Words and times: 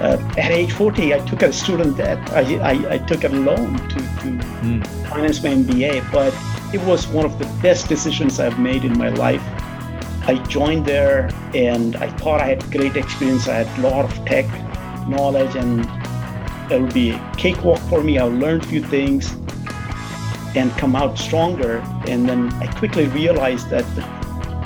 uh, 0.00 0.18
at 0.36 0.50
age 0.50 0.72
40, 0.72 1.14
I 1.14 1.18
took 1.20 1.42
a 1.42 1.52
student 1.52 1.96
debt. 1.96 2.18
I, 2.32 2.56
I, 2.56 2.94
I 2.94 2.98
took 2.98 3.24
a 3.24 3.28
loan 3.28 3.76
to, 3.88 3.94
to 3.96 4.28
mm. 4.60 4.86
finance 5.08 5.42
my 5.42 5.50
MBA, 5.50 6.12
but 6.12 6.34
it 6.74 6.82
was 6.86 7.06
one 7.06 7.24
of 7.24 7.38
the 7.38 7.46
best 7.62 7.88
decisions 7.88 8.38
I've 8.38 8.58
made 8.58 8.84
in 8.84 8.98
my 8.98 9.08
life. 9.08 9.42
I 10.28 10.42
joined 10.48 10.84
there 10.84 11.30
and 11.54 11.96
I 11.96 12.10
thought 12.10 12.42
I 12.42 12.48
had 12.48 12.70
great 12.70 12.96
experience. 12.96 13.48
I 13.48 13.64
had 13.64 13.78
a 13.78 13.88
lot 13.88 14.04
of 14.04 14.24
tech 14.26 14.44
knowledge 15.08 15.54
and 15.56 15.88
it'll 16.70 16.92
be 16.92 17.10
a 17.10 17.34
cakewalk 17.38 17.80
for 17.88 18.02
me. 18.02 18.18
I'll 18.18 18.28
learn 18.28 18.60
a 18.60 18.66
few 18.66 18.82
things 18.82 19.32
and 20.56 20.70
come 20.72 20.94
out 20.94 21.16
stronger. 21.16 21.78
And 22.06 22.28
then 22.28 22.52
I 22.54 22.66
quickly 22.66 23.06
realized 23.06 23.70
that 23.70 23.86
the, 23.94 24.02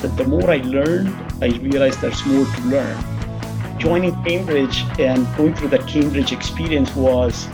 that 0.03 0.17
the 0.17 0.25
more 0.25 0.51
I 0.51 0.57
learned, 0.57 1.15
I 1.41 1.57
realized 1.59 2.01
there's 2.01 2.25
more 2.27 2.47
to 2.47 2.63
learn 2.63 3.10
joining 3.81 4.13
Cambridge 4.25 4.85
and 4.99 5.27
going 5.39 5.55
through 5.55 5.69
that 5.69 5.89
Cambridge 5.89 6.33
experience 6.33 6.95
was 6.95 7.49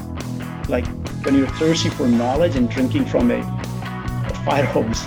like 0.68 0.84
when 1.24 1.36
you're 1.36 1.46
thirsty 1.50 1.88
for 1.88 2.08
knowledge 2.08 2.56
and 2.56 2.68
drinking 2.68 3.06
from 3.06 3.30
a, 3.30 3.38
a 3.38 4.34
fire 4.44 4.64
hose. 4.64 5.04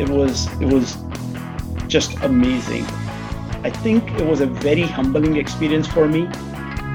It 0.00 0.08
was 0.08 0.50
it 0.60 0.72
was 0.72 0.96
just 1.86 2.14
amazing. 2.22 2.84
I 3.62 3.70
think 3.70 4.10
it 4.12 4.26
was 4.26 4.40
a 4.40 4.46
very 4.46 4.82
humbling 4.82 5.36
experience 5.36 5.86
for 5.86 6.08
me, 6.08 6.22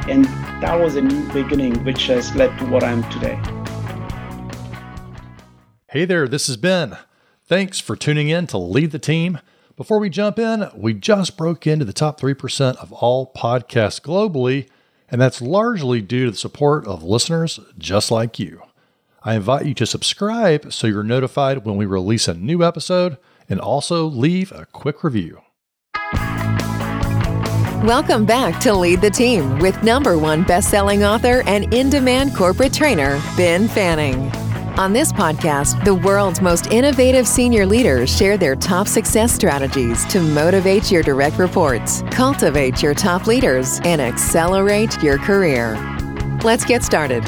and 0.10 0.26
that 0.60 0.78
was 0.80 0.96
a 0.96 1.02
new 1.02 1.32
beginning, 1.32 1.84
which 1.86 2.08
has 2.08 2.36
led 2.36 2.58
to 2.58 2.66
what 2.66 2.84
I 2.84 2.92
am 2.92 3.08
today. 3.12 3.40
Hey 5.90 6.06
there, 6.06 6.28
this 6.28 6.50
is 6.50 6.58
Ben. 6.58 6.98
Thanks 7.46 7.80
for 7.80 7.96
tuning 7.96 8.30
in 8.30 8.48
to 8.48 8.58
Lead 8.58 8.92
the 8.92 9.00
Team. 9.00 9.40
Before 9.78 10.00
we 10.00 10.10
jump 10.10 10.40
in, 10.40 10.72
we 10.76 10.96
just 10.96 11.38
broke 11.38 11.68
into 11.68 11.86
the 11.86 11.94
top 11.94 12.20
3% 12.20 12.78
of 12.78 12.92
all 12.92 13.32
podcasts 13.38 14.02
globally, 14.02 14.68
and 15.08 15.22
that's 15.22 15.40
largely 15.40 16.02
due 16.02 16.26
to 16.26 16.32
the 16.32 16.38
support 16.38 16.88
of 16.88 17.04
listeners 17.04 17.60
just 17.78 18.10
like 18.10 18.40
you. 18.40 18.64
I 19.22 19.36
invite 19.36 19.68
you 19.68 19.76
to 19.76 19.86
subscribe 19.86 20.74
so 20.74 20.88
you're 20.88 21.04
notified 21.04 21.64
when 21.64 21.78
we 21.78 21.86
release 21.86 22.28
a 22.28 22.34
new 22.34 22.64
episode 22.64 23.20
and 23.48 23.60
also 23.60 24.08
leave 24.08 24.52
a 24.52 24.66
quick 24.66 25.04
review. 25.04 25.42
Welcome 27.86 28.26
back 28.26 28.60
to 28.62 28.74
Lead 28.74 29.02
the 29.02 29.12
Team 29.12 29.60
with 29.60 29.84
number 29.84 30.18
one 30.18 30.42
best-selling 30.42 31.04
author 31.04 31.44
and 31.46 31.72
in-demand 31.72 32.36
corporate 32.36 32.74
trainer, 32.74 33.22
Ben 33.38 33.68
Fanning. 33.68 34.32
On 34.78 34.94
this 34.94 35.12
podcast, 35.12 35.84
the 35.86 35.96
world's 35.96 36.40
most 36.40 36.68
innovative 36.68 37.28
senior 37.28 37.66
leaders 37.66 38.16
share 38.16 38.38
their 38.38 38.56
top 38.56 38.88
success 38.88 39.34
strategies 39.34 40.06
to 40.06 40.22
motivate 40.22 40.92
your 40.92 41.02
direct 41.02 41.40
reports, 41.40 42.04
cultivate 42.12 42.84
your 42.84 42.94
top 42.94 43.26
leaders, 43.26 43.80
and 43.86 44.00
accelerate 44.00 45.02
your 45.02 45.18
career. 45.18 45.74
Let's 46.44 46.64
get 46.64 46.84
started. 46.84 47.28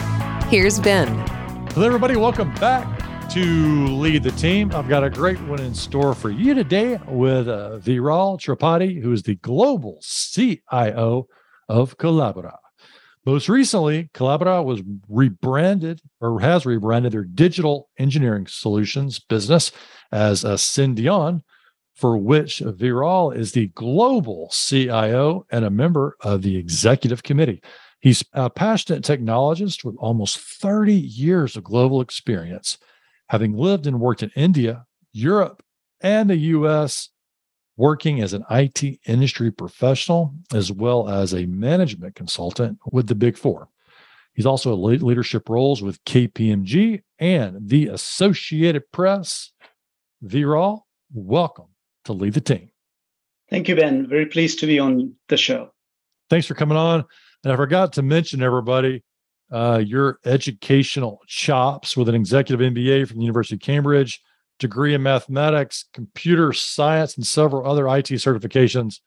Here's 0.49 0.79
Ben. 0.79 1.07
Hello, 1.69 1.87
everybody. 1.87 2.17
Welcome 2.17 2.53
back 2.53 3.29
to 3.31 3.87
Lead 3.97 4.21
the 4.21 4.31
Team. 4.33 4.71
I've 4.75 4.87
got 4.87 5.03
a 5.03 5.09
great 5.09 5.41
one 5.41 5.59
in 5.59 5.73
store 5.73 6.13
for 6.13 6.29
you 6.29 6.53
today 6.53 6.99
with 7.07 7.47
uh, 7.47 7.79
Viral 7.79 8.39
Tripathi, 8.39 9.01
who 9.01 9.11
is 9.11 9.23
the 9.23 9.37
global 9.37 9.99
CIO 10.03 11.27
of 11.67 11.97
Collabera. 11.97 12.58
Most 13.29 13.47
recently, 13.47 14.09
Collabera 14.15 14.65
was 14.65 14.81
rebranded 15.07 16.01
or 16.19 16.39
has 16.39 16.65
rebranded 16.65 17.11
their 17.11 17.23
digital 17.23 17.87
engineering 17.99 18.47
solutions 18.47 19.19
business 19.19 19.71
as 20.11 20.43
a 20.43 20.53
Ascendion, 20.53 21.41
for 21.93 22.17
which 22.17 22.57
Viral 22.57 23.35
is 23.35 23.51
the 23.51 23.67
global 23.75 24.49
CIO 24.51 25.45
and 25.51 25.63
a 25.63 25.69
member 25.69 26.17
of 26.21 26.41
the 26.41 26.57
executive 26.57 27.21
committee. 27.21 27.61
He's 27.99 28.23
a 28.33 28.49
passionate 28.49 29.03
technologist 29.03 29.83
with 29.83 29.95
almost 29.99 30.39
30 30.39 30.95
years 30.95 31.55
of 31.55 31.63
global 31.63 32.01
experience, 32.01 32.79
having 33.27 33.55
lived 33.55 33.85
and 33.85 33.99
worked 33.99 34.23
in 34.23 34.31
India, 34.35 34.85
Europe, 35.13 35.61
and 36.01 36.31
the 36.31 36.37
US 36.37 37.09
working 37.79 38.19
as 38.19 38.33
an 38.33 38.43
IT 38.51 38.83
industry 39.05 39.49
professional 39.49 40.35
as 40.53 40.69
well 40.69 41.07
as 41.07 41.33
a 41.33 41.45
management 41.45 42.13
consultant 42.13 42.77
with 42.91 43.07
the 43.07 43.15
Big 43.15 43.37
Four. 43.37 43.69
He's 44.33 44.45
also 44.45 44.73
in 44.73 45.01
leadership 45.01 45.47
roles 45.47 45.81
with 45.81 46.03
KPMG 46.03 47.01
and 47.19 47.69
the 47.69 47.87
Associated 47.87 48.91
Press. 48.91 49.53
Viral, 50.21 50.81
welcome 51.13 51.67
to 52.03 52.11
Lead 52.11 52.33
the 52.33 52.41
Team. 52.41 52.69
Thank 53.49 53.69
you, 53.69 53.77
Ben. 53.77 54.05
Very 54.07 54.25
pleased 54.25 54.59
to 54.59 54.67
be 54.67 54.77
on 54.77 55.15
the 55.29 55.37
show. 55.37 55.71
Thanks 56.29 56.47
for 56.47 56.55
coming 56.55 56.77
on. 56.77 57.05
And 57.45 57.53
I 57.53 57.55
forgot 57.55 57.93
to 57.93 58.01
mention, 58.01 58.43
everybody, 58.43 59.05
uh, 59.53 59.81
your 59.85 60.19
educational 60.25 61.21
chops 61.27 61.95
with 61.95 62.09
an 62.09 62.15
executive 62.15 62.59
MBA 62.73 63.07
from 63.07 63.19
the 63.19 63.23
University 63.23 63.55
of 63.55 63.61
Cambridge 63.61 64.21
degree 64.59 64.93
in 64.93 65.01
mathematics, 65.01 65.85
computer 65.93 66.53
science, 66.53 67.15
and 67.15 67.25
several 67.25 67.69
other 67.69 67.87
IT 67.87 68.07
certifications. 68.07 68.99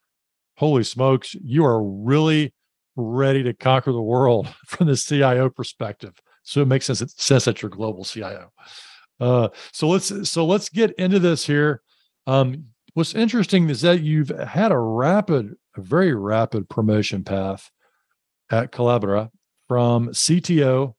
Holy 0.56 0.84
smokes, 0.84 1.34
you 1.34 1.64
are 1.64 1.82
really 1.82 2.52
ready 2.96 3.42
to 3.42 3.54
conquer 3.54 3.92
the 3.92 4.02
world 4.02 4.48
from 4.66 4.86
the 4.86 4.96
CIO 4.96 5.48
perspective. 5.48 6.14
So 6.42 6.60
it 6.62 6.68
makes 6.68 6.86
sense, 6.86 7.02
sense 7.16 7.44
that 7.44 7.62
you're 7.62 7.70
global 7.70 8.04
CIO. 8.04 8.50
Uh, 9.20 9.48
so 9.72 9.88
let's 9.88 10.28
so 10.28 10.44
let's 10.44 10.68
get 10.68 10.92
into 10.92 11.20
this 11.20 11.46
here. 11.46 11.80
Um, 12.26 12.66
what's 12.94 13.14
interesting 13.14 13.68
is 13.70 13.82
that 13.82 14.00
you've 14.00 14.30
had 14.30 14.72
a 14.72 14.78
rapid, 14.78 15.54
a 15.76 15.80
very 15.80 16.14
rapid 16.14 16.68
promotion 16.68 17.22
path 17.22 17.70
at 18.50 18.72
Collabera 18.72 19.30
from 19.68 20.08
CTO 20.08 20.94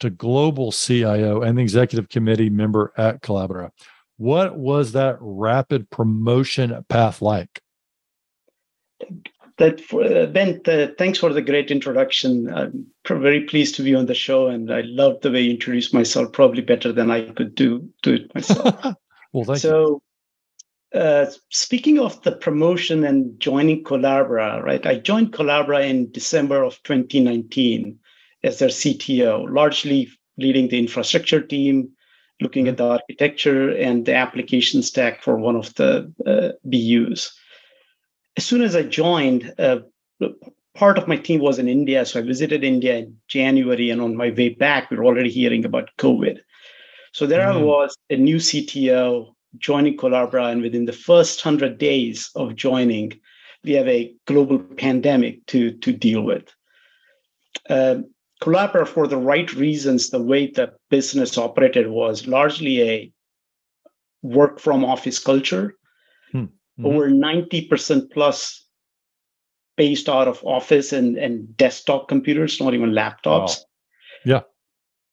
to 0.00 0.10
global 0.10 0.72
CIO 0.72 1.42
and 1.42 1.56
the 1.56 1.62
executive 1.62 2.08
committee 2.08 2.50
member 2.50 2.92
at 2.96 3.22
Collabera. 3.22 3.70
What 4.16 4.58
was 4.58 4.92
that 4.92 5.16
rapid 5.20 5.88
promotion 5.88 6.84
path 6.88 7.22
like? 7.22 7.62
That 9.56 9.80
for, 9.80 10.04
uh, 10.04 10.26
Ben, 10.26 10.60
uh, 10.66 10.88
thanks 10.98 11.18
for 11.18 11.32
the 11.32 11.42
great 11.42 11.70
introduction. 11.70 12.52
I'm 12.52 12.86
very 13.06 13.42
pleased 13.42 13.74
to 13.76 13.82
be 13.82 13.94
on 13.94 14.06
the 14.06 14.14
show, 14.14 14.48
and 14.48 14.72
I 14.72 14.82
love 14.82 15.20
the 15.20 15.30
way 15.30 15.42
you 15.42 15.52
introduced 15.52 15.94
myself, 15.94 16.32
probably 16.32 16.62
better 16.62 16.92
than 16.92 17.10
I 17.10 17.30
could 17.30 17.54
do 17.54 17.88
do 18.02 18.14
it 18.14 18.34
myself. 18.34 18.74
well, 19.32 19.44
thank 19.44 19.58
so, 19.58 20.02
you. 20.92 21.00
Uh, 21.00 21.30
speaking 21.50 21.98
of 21.98 22.20
the 22.22 22.32
promotion 22.32 23.04
and 23.04 23.38
joining 23.38 23.84
Collabera, 23.84 24.62
right? 24.62 24.84
I 24.86 24.98
joined 24.98 25.32
Collabera 25.32 25.88
in 25.88 26.10
December 26.10 26.62
of 26.62 26.82
2019 26.82 27.98
as 28.42 28.58
their 28.58 28.68
CTO, 28.68 29.52
largely 29.52 30.08
leading 30.38 30.68
the 30.68 30.78
infrastructure 30.78 31.40
team, 31.40 31.90
looking 32.40 32.68
at 32.68 32.76
the 32.76 32.86
architecture 32.86 33.70
and 33.70 34.06
the 34.06 34.14
application 34.14 34.82
stack 34.82 35.22
for 35.22 35.36
one 35.36 35.56
of 35.56 35.74
the 35.74 36.10
uh, 36.26 36.52
BUs. 36.64 37.32
As 38.36 38.46
soon 38.46 38.62
as 38.62 38.74
I 38.74 38.82
joined, 38.82 39.52
uh, 39.58 39.80
part 40.74 40.96
of 40.96 41.08
my 41.08 41.16
team 41.16 41.40
was 41.40 41.58
in 41.58 41.68
India, 41.68 42.06
so 42.06 42.20
I 42.20 42.22
visited 42.22 42.64
India 42.64 42.96
in 42.96 43.16
January, 43.28 43.90
and 43.90 44.00
on 44.00 44.16
my 44.16 44.30
way 44.30 44.50
back, 44.50 44.90
we 44.90 44.96
were 44.96 45.04
already 45.04 45.30
hearing 45.30 45.64
about 45.64 45.90
COVID. 45.98 46.38
So 47.12 47.26
there 47.26 47.46
mm. 47.46 47.54
I 47.54 47.56
was, 47.58 47.96
a 48.08 48.16
new 48.16 48.36
CTO 48.36 49.34
joining 49.58 49.96
Collabera. 49.96 50.52
and 50.52 50.62
within 50.62 50.86
the 50.86 50.92
first 50.92 51.40
hundred 51.40 51.78
days 51.78 52.30
of 52.36 52.54
joining, 52.54 53.20
we 53.64 53.72
have 53.72 53.88
a 53.88 54.14
global 54.26 54.58
pandemic 54.58 55.44
to 55.46 55.72
to 55.72 55.92
deal 55.92 56.22
with. 56.22 56.44
Um, 57.68 58.06
Collabera, 58.40 58.86
for 58.86 59.06
the 59.06 59.18
right 59.18 59.52
reasons, 59.54 60.10
the 60.10 60.22
way 60.22 60.46
the 60.50 60.72
business 60.88 61.36
operated 61.36 61.88
was 61.88 62.26
largely 62.26 62.82
a 62.82 63.12
work 64.22 64.58
from 64.58 64.84
office 64.84 65.18
culture. 65.18 65.74
Hmm. 66.32 66.38
Mm-hmm. 66.38 66.86
Over 66.86 67.10
90% 67.10 68.10
plus 68.12 68.66
based 69.76 70.08
out 70.08 70.28
of 70.28 70.44
office 70.44 70.92
and, 70.92 71.16
and 71.16 71.56
desktop 71.56 72.08
computers, 72.08 72.60
not 72.60 72.74
even 72.74 72.92
laptops. 72.92 73.24
Wow. 73.24 73.64
Yeah. 74.24 74.40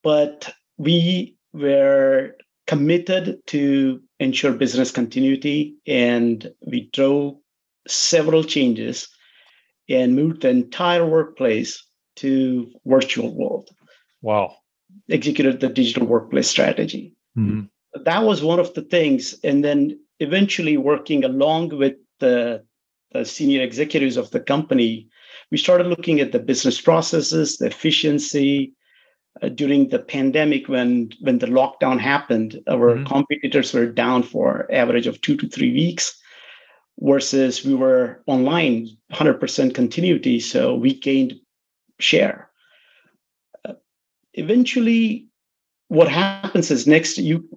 But 0.03 0.53
we 0.77 1.37
were 1.53 2.33
committed 2.65 3.39
to 3.47 4.01
ensure 4.19 4.51
business 4.53 4.91
continuity 4.91 5.77
and 5.87 6.51
we 6.65 6.89
drove 6.91 7.35
several 7.87 8.43
changes 8.43 9.07
and 9.89 10.15
moved 10.15 10.41
the 10.41 10.49
entire 10.49 11.05
workplace 11.05 11.86
to 12.17 12.71
virtual 12.85 13.33
world. 13.35 13.69
Wow. 14.21 14.55
Executed 15.09 15.59
the 15.59 15.69
digital 15.69 16.07
workplace 16.07 16.49
strategy. 16.49 17.15
Mm-hmm. 17.37 18.03
That 18.03 18.23
was 18.23 18.43
one 18.43 18.59
of 18.59 18.73
the 18.73 18.81
things. 18.81 19.35
And 19.43 19.63
then 19.63 19.99
eventually 20.19 20.77
working 20.77 21.23
along 21.23 21.77
with 21.77 21.95
the, 22.19 22.63
the 23.11 23.25
senior 23.25 23.61
executives 23.61 24.17
of 24.17 24.31
the 24.31 24.39
company, 24.39 25.07
we 25.51 25.57
started 25.57 25.87
looking 25.87 26.19
at 26.19 26.31
the 26.31 26.39
business 26.39 26.81
processes, 26.81 27.57
the 27.57 27.67
efficiency, 27.67 28.73
uh, 29.41 29.49
during 29.49 29.89
the 29.89 29.99
pandemic 29.99 30.67
when 30.67 31.11
when 31.19 31.37
the 31.37 31.45
lockdown 31.45 31.99
happened 31.99 32.59
our 32.67 32.95
mm-hmm. 32.95 33.05
competitors 33.05 33.73
were 33.73 33.85
down 33.85 34.23
for 34.23 34.67
average 34.71 35.05
of 35.05 35.21
two 35.21 35.35
to 35.37 35.47
three 35.47 35.71
weeks 35.71 36.19
versus 36.99 37.63
we 37.63 37.75
were 37.75 38.23
online 38.25 38.87
100% 39.13 39.75
continuity 39.75 40.39
so 40.39 40.73
we 40.73 40.93
gained 40.99 41.33
share. 41.99 42.49
Uh, 43.65 43.73
eventually, 44.33 45.27
what 45.87 46.09
happens 46.09 46.71
is 46.71 46.87
next 46.87 47.17
you 47.17 47.47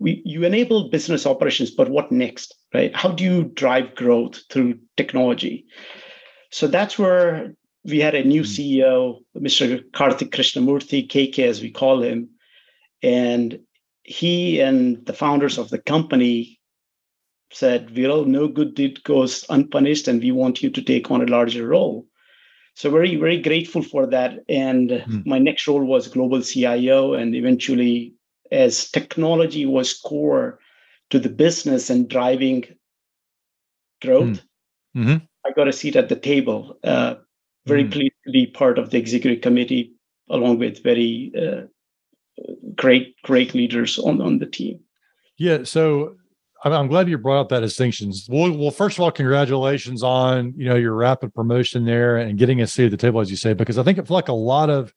we, 0.00 0.22
you 0.24 0.44
enable 0.44 0.88
business 0.88 1.26
operations, 1.26 1.70
but 1.70 1.90
what 1.90 2.10
next, 2.10 2.54
right? 2.72 2.94
How 2.96 3.10
do 3.10 3.22
you 3.22 3.44
drive 3.44 3.94
growth 3.94 4.40
through 4.50 4.78
technology? 4.96 5.66
So 6.50 6.66
that's 6.66 6.98
where 6.98 7.54
we 7.84 8.00
had 8.00 8.14
a 8.14 8.24
new 8.24 8.42
hmm. 8.42 8.48
CEO, 8.48 9.18
Mr. 9.36 9.82
Karthik 9.92 10.30
Krishnamurthy, 10.30 11.06
KK 11.08 11.40
as 11.40 11.60
we 11.60 11.70
call 11.70 12.02
him, 12.02 12.30
and 13.02 13.60
he 14.02 14.60
and 14.60 15.04
the 15.06 15.12
founders 15.12 15.58
of 15.58 15.68
the 15.68 15.78
company 15.78 16.58
said, 17.52 17.88
Viral, 17.88 18.26
no 18.26 18.48
good 18.48 18.74
deed 18.74 19.02
goes 19.04 19.44
unpunished, 19.50 20.08
and 20.08 20.22
we 20.22 20.32
want 20.32 20.62
you 20.62 20.70
to 20.70 20.82
take 20.82 21.10
on 21.10 21.22
a 21.22 21.26
larger 21.26 21.66
role. 21.66 22.06
So 22.74 22.90
very, 22.90 23.16
very 23.16 23.40
grateful 23.40 23.82
for 23.82 24.06
that. 24.06 24.44
And 24.48 24.90
mm. 24.90 25.26
my 25.26 25.38
next 25.38 25.66
role 25.66 25.84
was 25.84 26.08
global 26.08 26.42
CIO, 26.42 27.14
and 27.14 27.34
eventually, 27.34 28.14
as 28.50 28.90
technology 28.90 29.66
was 29.66 29.94
core 29.94 30.58
to 31.10 31.18
the 31.18 31.28
business 31.28 31.90
and 31.90 32.08
driving 32.08 32.64
growth, 34.00 34.42
mm. 34.96 35.04
mm-hmm. 35.04 35.16
I 35.46 35.52
got 35.52 35.68
a 35.68 35.72
seat 35.72 35.96
at 35.96 36.08
the 36.08 36.16
table. 36.16 36.78
Uh, 36.82 37.16
very 37.66 37.84
mm. 37.84 37.92
pleased 37.92 38.14
to 38.24 38.32
be 38.32 38.46
part 38.46 38.78
of 38.78 38.90
the 38.90 38.98
executive 38.98 39.42
committee, 39.42 39.92
along 40.30 40.58
with 40.58 40.82
very 40.82 41.32
uh, 41.38 41.62
great, 42.74 43.14
great 43.22 43.54
leaders 43.54 43.98
on 43.98 44.20
on 44.20 44.38
the 44.38 44.46
team. 44.46 44.80
Yeah. 45.36 45.64
So 45.64 46.16
I'm 46.62 46.88
glad 46.88 47.08
you 47.08 47.16
brought 47.16 47.40
up 47.40 47.48
that 47.50 47.60
distinctions. 47.60 48.26
Well, 48.28 48.52
well, 48.52 48.70
first 48.70 48.98
of 48.98 49.02
all, 49.02 49.10
congratulations 49.10 50.02
on 50.02 50.52
you 50.56 50.66
know 50.68 50.76
your 50.76 50.94
rapid 50.94 51.34
promotion 51.34 51.84
there 51.84 52.18
and 52.18 52.38
getting 52.38 52.60
a 52.60 52.66
seat 52.66 52.86
at 52.86 52.90
the 52.90 52.96
table, 52.96 53.20
as 53.20 53.30
you 53.30 53.36
say, 53.36 53.54
because 53.54 53.78
I 53.78 53.82
think 53.82 53.98
it's 53.98 54.10
like 54.10 54.28
a 54.28 54.34
lot 54.34 54.68
of 54.68 54.92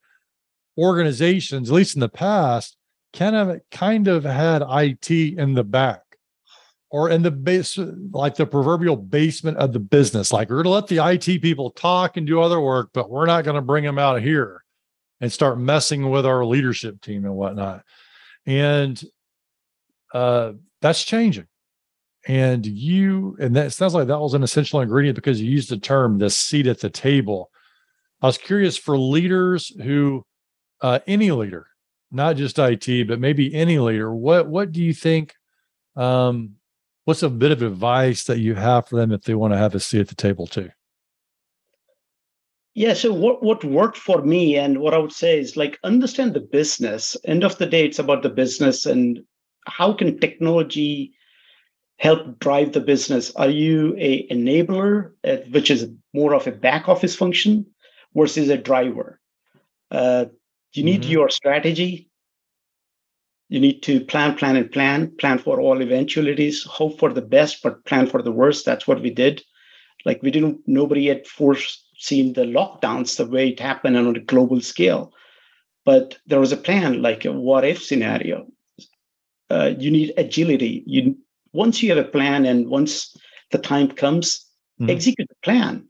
organizations, 0.78 1.70
at 1.70 1.76
least 1.76 1.96
in 1.96 2.02
the 2.02 2.10
past, 2.10 2.76
kind 3.14 3.36
of 3.36 3.62
kind 3.72 4.08
of 4.08 4.26
had 4.26 4.62
IT 4.68 5.10
in 5.12 5.54
the 5.54 5.64
back 5.64 6.02
or 6.90 7.10
in 7.10 7.22
the 7.22 7.32
base, 7.32 7.80
like 8.12 8.36
the 8.36 8.46
proverbial 8.46 8.98
basement 8.98 9.58
of 9.58 9.72
the 9.72 9.80
business. 9.80 10.34
Like 10.34 10.50
we're 10.50 10.64
going 10.64 10.66
to 10.66 10.70
let 10.70 10.88
the 10.88 11.00
IT 11.00 11.42
people 11.42 11.72
talk 11.72 12.18
and 12.18 12.28
do 12.28 12.42
other 12.42 12.60
work, 12.60 12.90
but 12.94 13.10
we're 13.10 13.26
not 13.26 13.46
going 13.46 13.56
to 13.56 13.62
bring 13.62 13.86
them 13.86 13.98
out 13.98 14.22
here 14.22 14.64
and 15.22 15.32
start 15.32 15.58
messing 15.58 16.10
with 16.10 16.26
our 16.26 16.44
leadership 16.46 17.02
team 17.02 17.24
and 17.24 17.36
whatnot. 17.36 17.84
And 18.46 19.02
uh, 20.14 20.54
that's 20.82 21.04
changing 21.04 21.48
and 22.28 22.66
you 22.66 23.36
and 23.40 23.56
that 23.56 23.74
sounds 23.74 23.94
like 23.94 24.08
that 24.08 24.20
was 24.20 24.34
an 24.34 24.44
essential 24.44 24.82
ingredient 24.82 25.16
because 25.16 25.42
you 25.42 25.50
used 25.50 25.70
the 25.70 25.78
term 25.78 26.20
the 26.20 26.30
seat 26.30 26.68
at 26.68 26.80
the 26.80 26.90
table. 26.90 27.50
I 28.22 28.28
was 28.28 28.38
curious 28.38 28.78
for 28.78 28.98
leaders 28.98 29.72
who 29.82 30.26
uh, 30.82 31.00
any 31.08 31.32
leader 31.32 31.68
not 32.14 32.36
just 32.36 32.60
it 32.60 33.08
but 33.08 33.20
maybe 33.20 33.54
any 33.54 33.80
leader 33.80 34.14
what 34.14 34.48
what 34.48 34.72
do 34.72 34.82
you 34.82 34.94
think 34.94 35.34
um, 35.96 36.56
what's 37.06 37.24
a 37.24 37.30
bit 37.30 37.52
of 37.52 37.62
advice 37.62 38.24
that 38.26 38.40
you 38.40 38.56
have 38.56 38.88
for 38.88 38.96
them 38.96 39.12
if 39.12 39.24
they 39.24 39.36
want 39.36 39.54
to 39.54 39.58
have 39.58 39.76
a 39.76 39.80
seat 39.80 40.00
at 40.00 40.08
the 40.08 40.16
table 40.16 40.48
too? 40.48 40.70
Yeah 42.76 42.94
so 42.94 43.12
what 43.14 43.44
what 43.44 43.64
worked 43.64 43.98
for 43.98 44.22
me 44.24 44.58
and 44.58 44.80
what 44.80 44.94
i 44.94 44.98
would 44.98 45.12
say 45.12 45.40
is 45.40 45.58
like 45.58 45.80
understand 45.84 46.34
the 46.34 46.40
business. 46.40 47.18
End 47.26 47.44
of 47.44 47.58
the 47.58 47.66
day 47.66 47.86
it's 47.86 48.00
about 48.00 48.24
the 48.24 48.30
business 48.30 48.86
and 48.86 49.20
how 49.68 49.94
can 49.94 50.20
technology 50.20 51.14
help 51.98 52.40
drive 52.40 52.74
the 52.74 52.82
business? 52.82 53.34
Are 53.36 53.50
you 53.50 53.96
a 53.98 54.28
enabler, 54.28 55.12
uh, 55.24 55.38
which 55.52 55.72
is 55.72 55.90
more 56.14 56.34
of 56.34 56.48
a 56.48 56.52
back 56.52 56.90
office 56.90 57.16
function, 57.16 57.66
versus 58.16 58.50
a 58.50 58.58
driver? 58.58 59.20
Uh, 59.92 60.26
you 60.74 60.84
need 60.84 61.02
mm-hmm. 61.02 61.12
your 61.12 61.30
strategy. 61.30 62.10
You 63.50 63.60
need 63.60 63.82
to 63.84 64.04
plan, 64.06 64.36
plan, 64.36 64.56
and 64.56 64.72
plan. 64.72 65.12
Plan 65.20 65.38
for 65.38 65.62
all 65.62 65.82
eventualities. 65.82 66.64
Hope 66.64 67.00
for 67.00 67.14
the 67.14 67.22
best, 67.22 67.62
but 67.62 67.86
plan 67.86 68.08
for 68.08 68.22
the 68.22 68.32
worst. 68.32 68.66
That's 68.66 68.88
what 68.88 69.02
we 69.02 69.12
did. 69.12 69.44
Like 70.06 70.22
we 70.24 70.32
didn't. 70.32 70.62
Nobody 70.66 71.08
had 71.08 71.28
foreseen 71.28 72.34
the 72.34 72.46
lockdowns 72.46 73.18
the 73.18 73.28
way 73.28 73.50
it 73.50 73.60
happened 73.60 73.96
on 73.96 74.16
a 74.16 74.20
global 74.20 74.60
scale, 74.62 75.14
but 75.86 76.18
there 76.26 76.40
was 76.40 76.52
a 76.52 76.58
plan, 76.58 77.02
like 77.02 77.26
a 77.26 77.32
what 77.32 77.64
if 77.64 77.84
scenario. 77.84 78.48
Uh, 79.50 79.74
you 79.78 79.92
need 79.92 80.14
agility. 80.18 80.84
You 80.88 81.16
once 81.54 81.82
you 81.82 81.90
have 81.90 82.04
a 82.04 82.10
plan 82.10 82.46
and 82.46 82.68
once 82.68 83.16
the 83.52 83.58
time 83.58 83.88
comes, 83.88 84.46
mm-hmm. 84.82 84.90
execute 84.90 85.30
the 85.30 85.36
plan. 85.44 85.88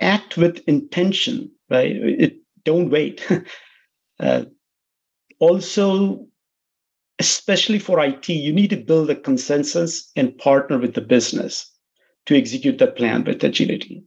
Act 0.00 0.36
with 0.36 0.62
intention, 0.68 1.50
right? 1.70 1.96
It, 1.96 2.36
don't 2.64 2.90
wait. 2.90 3.26
uh, 4.20 4.44
also, 5.38 6.26
especially 7.18 7.78
for 7.78 7.98
IT, 8.04 8.28
you 8.28 8.52
need 8.52 8.70
to 8.70 8.76
build 8.76 9.08
a 9.08 9.16
consensus 9.16 10.10
and 10.16 10.36
partner 10.36 10.78
with 10.78 10.94
the 10.94 11.00
business 11.00 11.70
to 12.26 12.36
execute 12.36 12.78
the 12.78 12.88
plan 12.88 13.24
with 13.24 13.42
agility. 13.42 14.04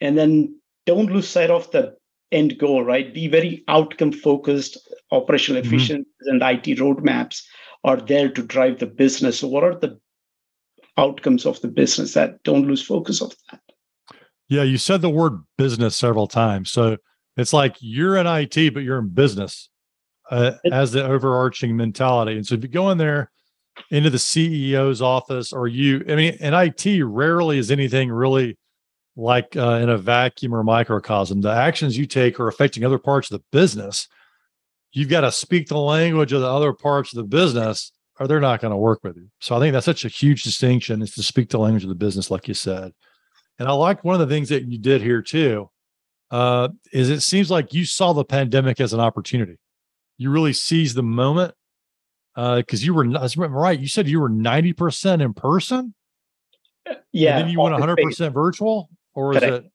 And 0.00 0.16
then 0.16 0.60
don't 0.86 1.10
lose 1.10 1.26
sight 1.26 1.50
of 1.50 1.70
the 1.72 1.96
end 2.30 2.58
goal, 2.58 2.84
right? 2.84 3.12
Be 3.12 3.26
very 3.26 3.64
outcome 3.68 4.12
focused, 4.12 4.78
operational 5.10 5.62
mm-hmm. 5.62 5.74
efficiency 5.74 6.10
and 6.26 6.42
IT 6.42 6.78
roadmaps 6.78 7.42
are 7.84 7.96
there 7.96 8.28
to 8.30 8.42
drive 8.42 8.78
the 8.78 8.86
business. 8.86 9.38
So, 9.38 9.48
what 9.48 9.64
are 9.64 9.78
the 9.78 9.98
outcomes 10.96 11.46
of 11.46 11.60
the 11.60 11.68
business 11.68 12.14
that 12.14 12.42
don't 12.42 12.66
lose 12.66 12.82
focus 12.82 13.20
of 13.20 13.34
that. 13.50 13.60
Yeah, 14.48 14.62
you 14.62 14.78
said 14.78 15.00
the 15.00 15.10
word 15.10 15.40
business 15.56 15.96
several 15.96 16.26
times. 16.26 16.70
So 16.70 16.98
it's 17.36 17.52
like 17.52 17.76
you're 17.80 18.16
in 18.16 18.26
IT, 18.26 18.74
but 18.74 18.82
you're 18.82 18.98
in 18.98 19.08
business 19.08 19.68
uh, 20.30 20.52
as 20.70 20.92
the 20.92 21.04
overarching 21.04 21.76
mentality. 21.76 22.36
And 22.36 22.46
so 22.46 22.54
if 22.54 22.62
you 22.62 22.68
go 22.68 22.90
in 22.90 22.98
there 22.98 23.30
into 23.90 24.10
the 24.10 24.18
CEO's 24.18 25.02
office 25.02 25.52
or 25.52 25.66
you, 25.66 26.04
I 26.08 26.14
mean, 26.14 26.34
in 26.34 26.54
IT, 26.54 27.04
rarely 27.04 27.58
is 27.58 27.70
anything 27.70 28.10
really 28.10 28.56
like 29.16 29.56
uh, 29.56 29.80
in 29.82 29.88
a 29.88 29.98
vacuum 29.98 30.54
or 30.54 30.62
microcosm. 30.62 31.40
The 31.40 31.52
actions 31.52 31.96
you 31.96 32.06
take 32.06 32.38
are 32.38 32.48
affecting 32.48 32.84
other 32.84 32.98
parts 32.98 33.30
of 33.30 33.40
the 33.40 33.44
business. 33.50 34.08
You've 34.92 35.08
got 35.08 35.22
to 35.22 35.32
speak 35.32 35.68
the 35.68 35.78
language 35.78 36.32
of 36.32 36.40
the 36.40 36.48
other 36.48 36.72
parts 36.72 37.12
of 37.12 37.16
the 37.16 37.24
business 37.24 37.92
or 38.18 38.28
they're 38.28 38.40
not 38.40 38.60
going 38.60 38.70
to 38.70 38.76
work 38.76 39.00
with 39.02 39.16
you. 39.16 39.28
So 39.40 39.56
I 39.56 39.60
think 39.60 39.72
that's 39.72 39.86
such 39.86 40.04
a 40.04 40.08
huge 40.08 40.42
distinction 40.42 41.02
is 41.02 41.12
to 41.12 41.22
speak 41.22 41.50
the 41.50 41.58
language 41.58 41.82
of 41.82 41.88
the 41.88 41.94
business, 41.94 42.30
like 42.30 42.46
you 42.46 42.54
said. 42.54 42.92
And 43.58 43.68
I 43.68 43.72
like 43.72 44.04
one 44.04 44.20
of 44.20 44.20
the 44.26 44.32
things 44.32 44.48
that 44.50 44.64
you 44.64 44.78
did 44.78 45.02
here 45.02 45.22
too, 45.22 45.70
uh, 46.30 46.68
is 46.92 47.10
it 47.10 47.20
seems 47.20 47.50
like 47.50 47.72
you 47.72 47.84
saw 47.84 48.12
the 48.12 48.24
pandemic 48.24 48.80
as 48.80 48.92
an 48.92 49.00
opportunity. 49.00 49.58
You 50.16 50.30
really 50.30 50.52
seized 50.52 50.96
the 50.96 51.02
moment 51.02 51.54
because 52.34 52.82
uh, 52.82 52.84
you 52.84 52.94
were, 52.94 53.04
I 53.04 53.28
remember 53.36 53.58
right, 53.58 53.78
you 53.78 53.88
said 53.88 54.08
you 54.08 54.20
were 54.20 54.30
90% 54.30 55.20
in 55.20 55.34
person. 55.34 55.94
Yeah. 57.12 57.38
And 57.38 57.44
then 57.44 57.48
you 57.52 57.60
went 57.60 57.74
100% 57.74 58.32
virtual 58.32 58.90
or 59.14 59.34
is 59.34 59.40
Correct. 59.40 59.66
it, 59.66 59.72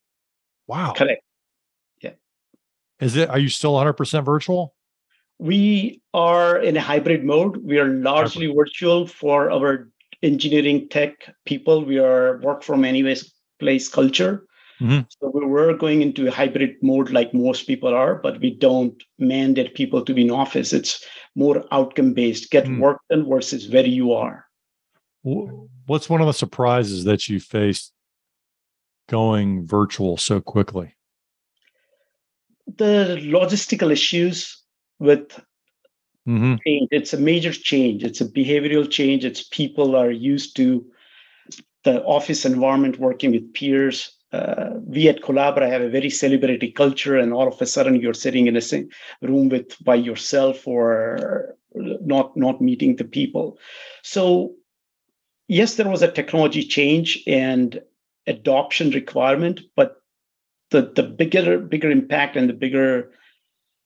wow. 0.68 0.94
Correct. 0.96 1.24
Yeah. 2.02 2.12
Is 3.00 3.16
it, 3.16 3.30
are 3.30 3.40
you 3.40 3.50
still 3.50 3.74
100% 3.74 4.26
virtual? 4.26 4.76
We 5.40 6.02
are 6.14 6.58
in 6.58 6.76
a 6.76 6.82
hybrid 6.82 7.24
mode. 7.24 7.58
We 7.64 7.80
are 7.80 7.88
largely 7.88 8.54
virtual 8.54 9.08
for 9.08 9.50
our 9.50 9.90
engineering 10.22 10.90
tech 10.90 11.34
people. 11.46 11.84
We 11.86 11.98
are 11.98 12.40
work 12.40 12.62
from 12.62 12.84
anywhere 12.84 13.16
place 13.60 13.88
culture. 13.88 14.46
Mm-hmm. 14.82 15.02
So 15.10 15.32
we 15.34 15.46
were 15.46 15.74
going 15.74 16.02
into 16.02 16.28
a 16.28 16.32
hybrid 16.32 16.76
mode 16.82 17.10
like 17.12 17.34
most 17.34 17.68
people 17.68 17.94
are, 17.94 18.16
but 18.16 18.40
we 18.40 18.56
don't 18.56 19.02
mandate 19.18 19.76
people 19.76 20.04
to 20.06 20.14
be 20.14 20.22
in 20.22 20.32
office. 20.32 20.72
It's 20.72 21.04
more 21.36 21.66
outcome 21.72 22.14
based, 22.14 22.52
get 22.52 22.66
mm. 22.66 22.80
work 22.80 23.00
done 23.10 23.28
versus 23.28 23.70
where 23.70 23.86
you 23.86 24.14
are. 24.14 24.46
What's 25.24 26.10
one 26.10 26.22
of 26.22 26.28
the 26.28 26.34
surprises 26.34 27.04
that 27.04 27.28
you 27.28 27.42
faced 27.42 27.92
going 29.10 29.68
virtual 29.68 30.16
so 30.16 30.40
quickly? 30.40 30.96
The 32.78 33.20
logistical 33.22 33.92
issues 33.92 34.59
with 35.00 35.40
mm-hmm. 36.28 36.56
change. 36.66 36.90
It's 36.92 37.14
a 37.14 37.18
major 37.18 37.54
change. 37.54 38.04
It's 38.04 38.22
a 38.22 38.26
behavioral 38.26 38.90
change. 38.90 39.26
It's 39.26 39.44
people 39.44 39.96
are 39.96 40.12
used 40.12 40.56
to 40.58 40.86
the 41.84 42.04
office 42.04 42.46
environment, 42.46 43.00
working 43.00 43.32
with 43.32 43.54
peers. 43.54 44.16
Uh, 44.32 44.72
we 44.86 45.08
at 45.08 45.22
Collabera 45.22 45.70
have 45.70 45.82
a 45.82 45.90
very 45.90 46.10
celebrity 46.10 46.72
culture, 46.72 47.18
and 47.18 47.34
all 47.34 47.48
of 47.48 47.60
a 47.62 47.66
sudden 47.66 48.00
you're 48.00 48.14
sitting 48.14 48.48
in 48.48 48.58
a 48.58 48.88
room 49.22 49.50
with 49.50 49.84
by 49.84 49.96
yourself 49.96 50.68
or 50.68 51.56
not 51.74 52.36
not 52.38 52.62
meeting 52.62 52.96
the 52.96 53.06
people. 53.06 53.58
So 54.04 54.54
yes, 55.48 55.76
there 55.76 55.90
was 55.90 56.02
a 56.02 56.12
technology 56.12 56.64
change 56.64 57.24
and 57.26 57.82
adoption 58.28 58.92
requirement, 58.92 59.62
but 59.76 60.02
the 60.70 60.92
the 60.96 61.04
bigger 61.04 61.58
bigger 61.58 61.90
impact 61.90 62.36
and 62.36 62.50
the 62.50 62.54
bigger 62.54 63.12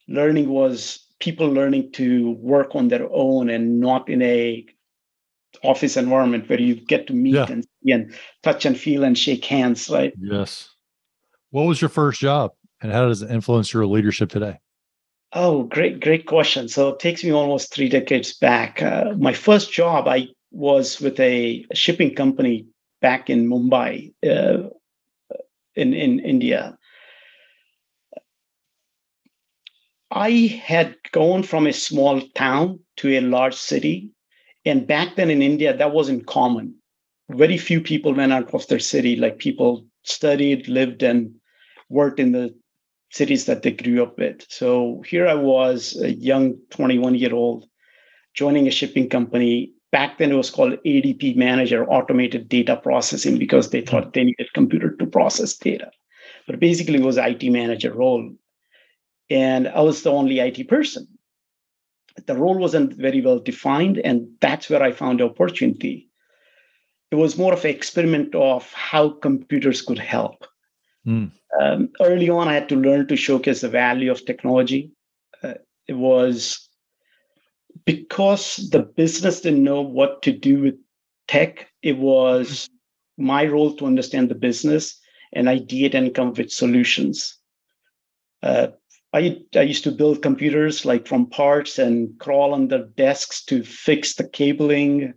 learning 0.07 0.49
was 0.49 1.02
people 1.19 1.47
learning 1.47 1.91
to 1.93 2.31
work 2.31 2.75
on 2.75 2.87
their 2.87 3.07
own 3.11 3.49
and 3.49 3.79
not 3.79 4.09
in 4.09 4.21
a 4.21 4.65
office 5.63 5.97
environment 5.97 6.49
where 6.49 6.59
you 6.59 6.75
get 6.75 7.07
to 7.07 7.13
meet 7.13 7.35
yeah. 7.35 7.45
and 7.49 7.65
and 7.87 8.13
touch 8.41 8.65
and 8.65 8.77
feel 8.77 9.03
and 9.03 9.17
shake 9.17 9.45
hands 9.45 9.89
right 9.89 10.13
yes 10.19 10.71
what 11.51 11.67
was 11.67 11.79
your 11.79 11.89
first 11.89 12.19
job 12.19 12.51
and 12.83 12.91
how 12.91 13.07
does 13.07 13.21
it 13.21 13.31
influence 13.31 13.73
your 13.73 13.85
leadership 13.87 14.29
today? 14.29 14.59
Oh, 15.31 15.63
great, 15.63 16.01
great 16.01 16.27
question. 16.27 16.67
So 16.67 16.89
it 16.89 16.99
takes 16.99 17.23
me 17.23 17.31
almost 17.31 17.73
three 17.73 17.89
decades 17.89 18.33
back. 18.33 18.83
Uh, 18.83 19.13
my 19.17 19.33
first 19.33 19.71
job, 19.71 20.07
I 20.07 20.27
was 20.51 20.99
with 20.99 21.19
a 21.19 21.65
shipping 21.73 22.13
company 22.13 22.67
back 23.01 23.29
in 23.29 23.47
Mumbai, 23.47 24.13
uh, 24.27 24.69
in 25.75 25.93
in 25.93 26.19
India. 26.19 26.77
I 30.15 30.61
had 30.63 30.95
gone 31.11 31.41
from 31.41 31.65
a 31.65 31.73
small 31.73 32.21
town 32.35 32.79
to 32.97 33.17
a 33.17 33.21
large 33.21 33.55
city, 33.55 34.11
and 34.63 34.85
back 34.85 35.15
then 35.15 35.31
in 35.31 35.41
India, 35.41 35.75
that 35.75 35.91
wasn't 35.91 36.27
common. 36.27 36.75
Very 37.29 37.57
few 37.57 37.81
people 37.81 38.13
went 38.13 38.31
out 38.31 38.53
of 38.53 38.67
their 38.67 38.77
city. 38.77 39.15
Like 39.15 39.39
people 39.39 39.87
studied, 40.03 40.67
lived, 40.67 41.01
and 41.01 41.33
worked 41.89 42.19
in 42.19 42.31
the 42.31 42.53
cities 43.09 43.45
that 43.45 43.63
they 43.63 43.71
grew 43.71 44.03
up 44.03 44.19
with. 44.19 44.45
So 44.49 45.03
here 45.07 45.27
I 45.27 45.33
was, 45.33 45.99
a 45.99 46.13
young 46.13 46.57
21 46.69 47.15
year 47.15 47.33
old, 47.33 47.65
joining 48.35 48.67
a 48.67 48.71
shipping 48.71 49.09
company. 49.09 49.73
Back 49.91 50.19
then 50.19 50.31
it 50.31 50.35
was 50.35 50.51
called 50.51 50.77
ADP 50.85 51.35
Manager, 51.35 51.89
Automated 51.89 52.49
Data 52.49 52.75
Processing, 52.75 53.39
because 53.39 53.71
they 53.71 53.81
thought 53.81 54.13
they 54.13 54.25
needed 54.25 54.53
computer 54.53 54.95
to 54.95 55.07
process 55.07 55.57
data. 55.57 55.89
But 56.45 56.59
basically 56.59 56.95
it 56.95 57.03
was 57.03 57.17
IT 57.17 57.43
manager 57.49 57.93
role. 57.93 58.31
And 59.33 59.67
I 59.67 59.81
was 59.81 60.03
the 60.03 60.11
only 60.11 60.39
IT 60.39 60.67
person. 60.67 61.07
The 62.27 62.35
role 62.35 62.57
wasn't 62.57 62.93
very 62.93 63.21
well 63.21 63.39
defined, 63.39 63.97
and 63.97 64.27
that's 64.39 64.69
where 64.69 64.83
I 64.83 64.91
found 64.91 65.19
the 65.19 65.25
opportunity. 65.25 66.09
It 67.09 67.15
was 67.15 67.37
more 67.37 67.53
of 67.53 67.65
an 67.65 67.71
experiment 67.71 68.35
of 68.35 68.71
how 68.73 69.09
computers 69.09 69.81
could 69.81 69.99
help. 69.99 70.45
Mm 71.05 71.31
um, 71.59 71.89
early 72.01 72.29
on, 72.29 72.47
I 72.47 72.53
had 72.53 72.69
to 72.69 72.75
learn 72.75 73.07
to 73.07 73.15
showcase 73.15 73.61
the 73.61 73.69
value 73.69 74.11
of 74.11 74.25
technology. 74.25 74.91
Uh, 75.43 75.55
it 75.87 75.93
was 75.93 76.67
because 77.85 78.69
the 78.71 78.79
business 78.79 79.41
didn't 79.41 79.63
know 79.63 79.81
what 79.81 80.21
to 80.23 80.31
do 80.31 80.61
with 80.61 80.75
tech, 81.27 81.67
it 81.81 81.97
was 81.97 82.69
my 83.17 83.45
role 83.45 83.75
to 83.75 83.85
understand 83.85 84.29
the 84.29 84.35
business 84.35 84.99
and 85.33 85.47
ideate 85.47 85.93
and 85.93 86.13
come 86.13 86.29
up 86.29 86.37
with 86.37 86.51
solutions. 86.51 87.37
Uh, 88.41 88.67
I, 89.13 89.37
I 89.55 89.61
used 89.61 89.83
to 89.83 89.91
build 89.91 90.23
computers 90.23 90.85
like 90.85 91.07
from 91.07 91.29
parts 91.29 91.77
and 91.77 92.17
crawl 92.19 92.53
under 92.53 92.85
desks 92.85 93.45
to 93.45 93.63
fix 93.63 94.15
the 94.15 94.27
cabling. 94.27 95.13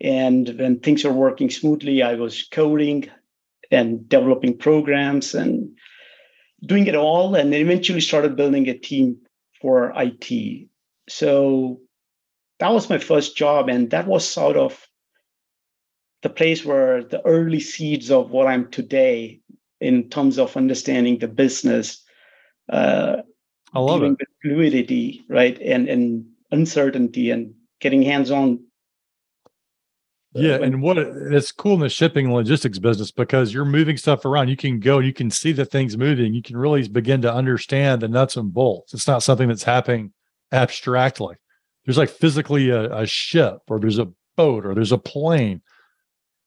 And 0.00 0.48
when 0.58 0.80
things 0.80 1.04
were 1.04 1.12
working 1.12 1.48
smoothly, 1.48 2.02
I 2.02 2.14
was 2.14 2.48
coding 2.50 3.08
and 3.70 4.08
developing 4.08 4.58
programs 4.58 5.34
and 5.34 5.70
doing 6.66 6.88
it 6.88 6.96
all 6.96 7.36
and 7.36 7.54
eventually 7.54 8.00
started 8.00 8.36
building 8.36 8.68
a 8.68 8.76
team 8.76 9.18
for 9.60 9.92
IT. 9.96 10.68
So 11.08 11.80
that 12.58 12.72
was 12.72 12.90
my 12.90 12.98
first 12.98 13.36
job 13.36 13.68
and 13.68 13.90
that 13.90 14.08
was 14.08 14.28
sort 14.28 14.56
of 14.56 14.84
the 16.22 16.30
place 16.30 16.64
where 16.64 17.04
the 17.04 17.24
early 17.24 17.60
seeds 17.60 18.10
of 18.10 18.30
what 18.30 18.48
I'm 18.48 18.70
today 18.70 19.40
in 19.80 20.08
terms 20.08 20.38
of 20.38 20.56
understanding 20.56 21.18
the 21.18 21.28
business 21.28 22.01
uh 22.72 23.22
I 23.74 23.78
love 23.78 24.02
it. 24.02 24.16
fluidity, 24.42 25.24
right? 25.28 25.58
And 25.60 25.88
and 25.88 26.26
uncertainty 26.50 27.30
and 27.30 27.54
getting 27.80 28.02
hands-on 28.02 28.60
yeah, 30.34 30.56
and 30.62 30.80
what 30.80 30.96
it's 30.96 31.52
cool 31.52 31.74
in 31.74 31.80
the 31.80 31.90
shipping 31.90 32.26
and 32.26 32.34
logistics 32.34 32.78
business 32.78 33.10
because 33.10 33.52
you're 33.52 33.66
moving 33.66 33.98
stuff 33.98 34.24
around. 34.24 34.48
You 34.48 34.56
can 34.56 34.80
go, 34.80 34.98
you 34.98 35.12
can 35.12 35.30
see 35.30 35.52
the 35.52 35.66
things 35.66 35.98
moving. 35.98 36.32
You 36.32 36.42
can 36.42 36.56
really 36.56 36.88
begin 36.88 37.20
to 37.22 37.32
understand 37.32 38.00
the 38.00 38.08
nuts 38.08 38.36
and 38.36 38.52
bolts. 38.52 38.94
It's 38.94 39.06
not 39.06 39.22
something 39.22 39.48
that's 39.48 39.64
happening 39.64 40.12
abstractly. 40.50 41.36
There's 41.84 41.98
like 41.98 42.08
physically 42.08 42.70
a, 42.70 42.96
a 42.96 43.06
ship, 43.06 43.58
or 43.68 43.78
there's 43.78 43.98
a 43.98 44.08
boat, 44.36 44.64
or 44.64 44.74
there's 44.74 44.92
a 44.92 44.98
plane, 44.98 45.60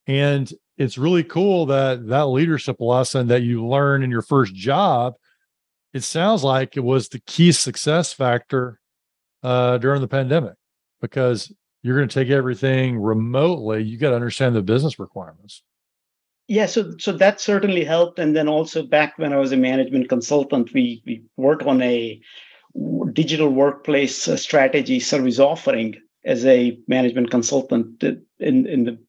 and 0.08 0.52
it's 0.78 0.98
really 0.98 1.24
cool 1.24 1.68
that 1.68 2.08
that 2.08 2.26
leadership 2.26 2.78
lesson 2.80 3.28
that 3.28 3.44
you 3.44 3.68
learn 3.68 4.02
in 4.02 4.10
your 4.10 4.24
first 4.24 4.56
job. 4.56 5.14
It 5.96 6.04
sounds 6.04 6.44
like 6.44 6.76
it 6.76 6.84
was 6.84 7.08
the 7.08 7.22
key 7.22 7.54
success 7.54 8.12
factor 8.12 8.82
uh, 9.44 9.78
during 9.78 10.02
the 10.02 10.10
pandemic 10.10 10.56
because 11.00 11.54
you're 11.84 11.96
going 11.96 12.10
to 12.10 12.14
take 12.14 12.30
everything 12.30 13.00
remotely, 13.00 13.82
you 13.82 13.98
got 13.98 14.10
to 14.10 14.16
understand 14.18 14.58
the 14.58 14.62
business 14.62 15.00
requirements. 15.00 15.64
Yeah, 16.50 16.66
so 16.66 16.98
so 17.00 17.14
that 17.14 17.40
certainly 17.40 17.86
helped. 17.86 18.20
And 18.20 18.36
then 18.36 18.50
also 18.50 18.84
back 18.84 19.18
when 19.18 19.32
I 19.32 19.38
was 19.38 19.54
a 19.54 19.58
management 19.58 20.10
consultant, 20.10 20.74
we 20.74 21.02
we 21.06 21.24
worked 21.38 21.64
on 21.64 21.82
a 21.82 22.20
digital 23.14 23.48
workplace 23.48 24.28
uh, 24.28 24.36
strategy 24.36 25.00
service 25.00 25.40
offering 25.40 25.96
as 26.26 26.46
a 26.46 26.78
management 26.90 27.32
consultant 27.32 28.04
in 28.04 28.68
in 28.68 28.84
the 28.84 29.00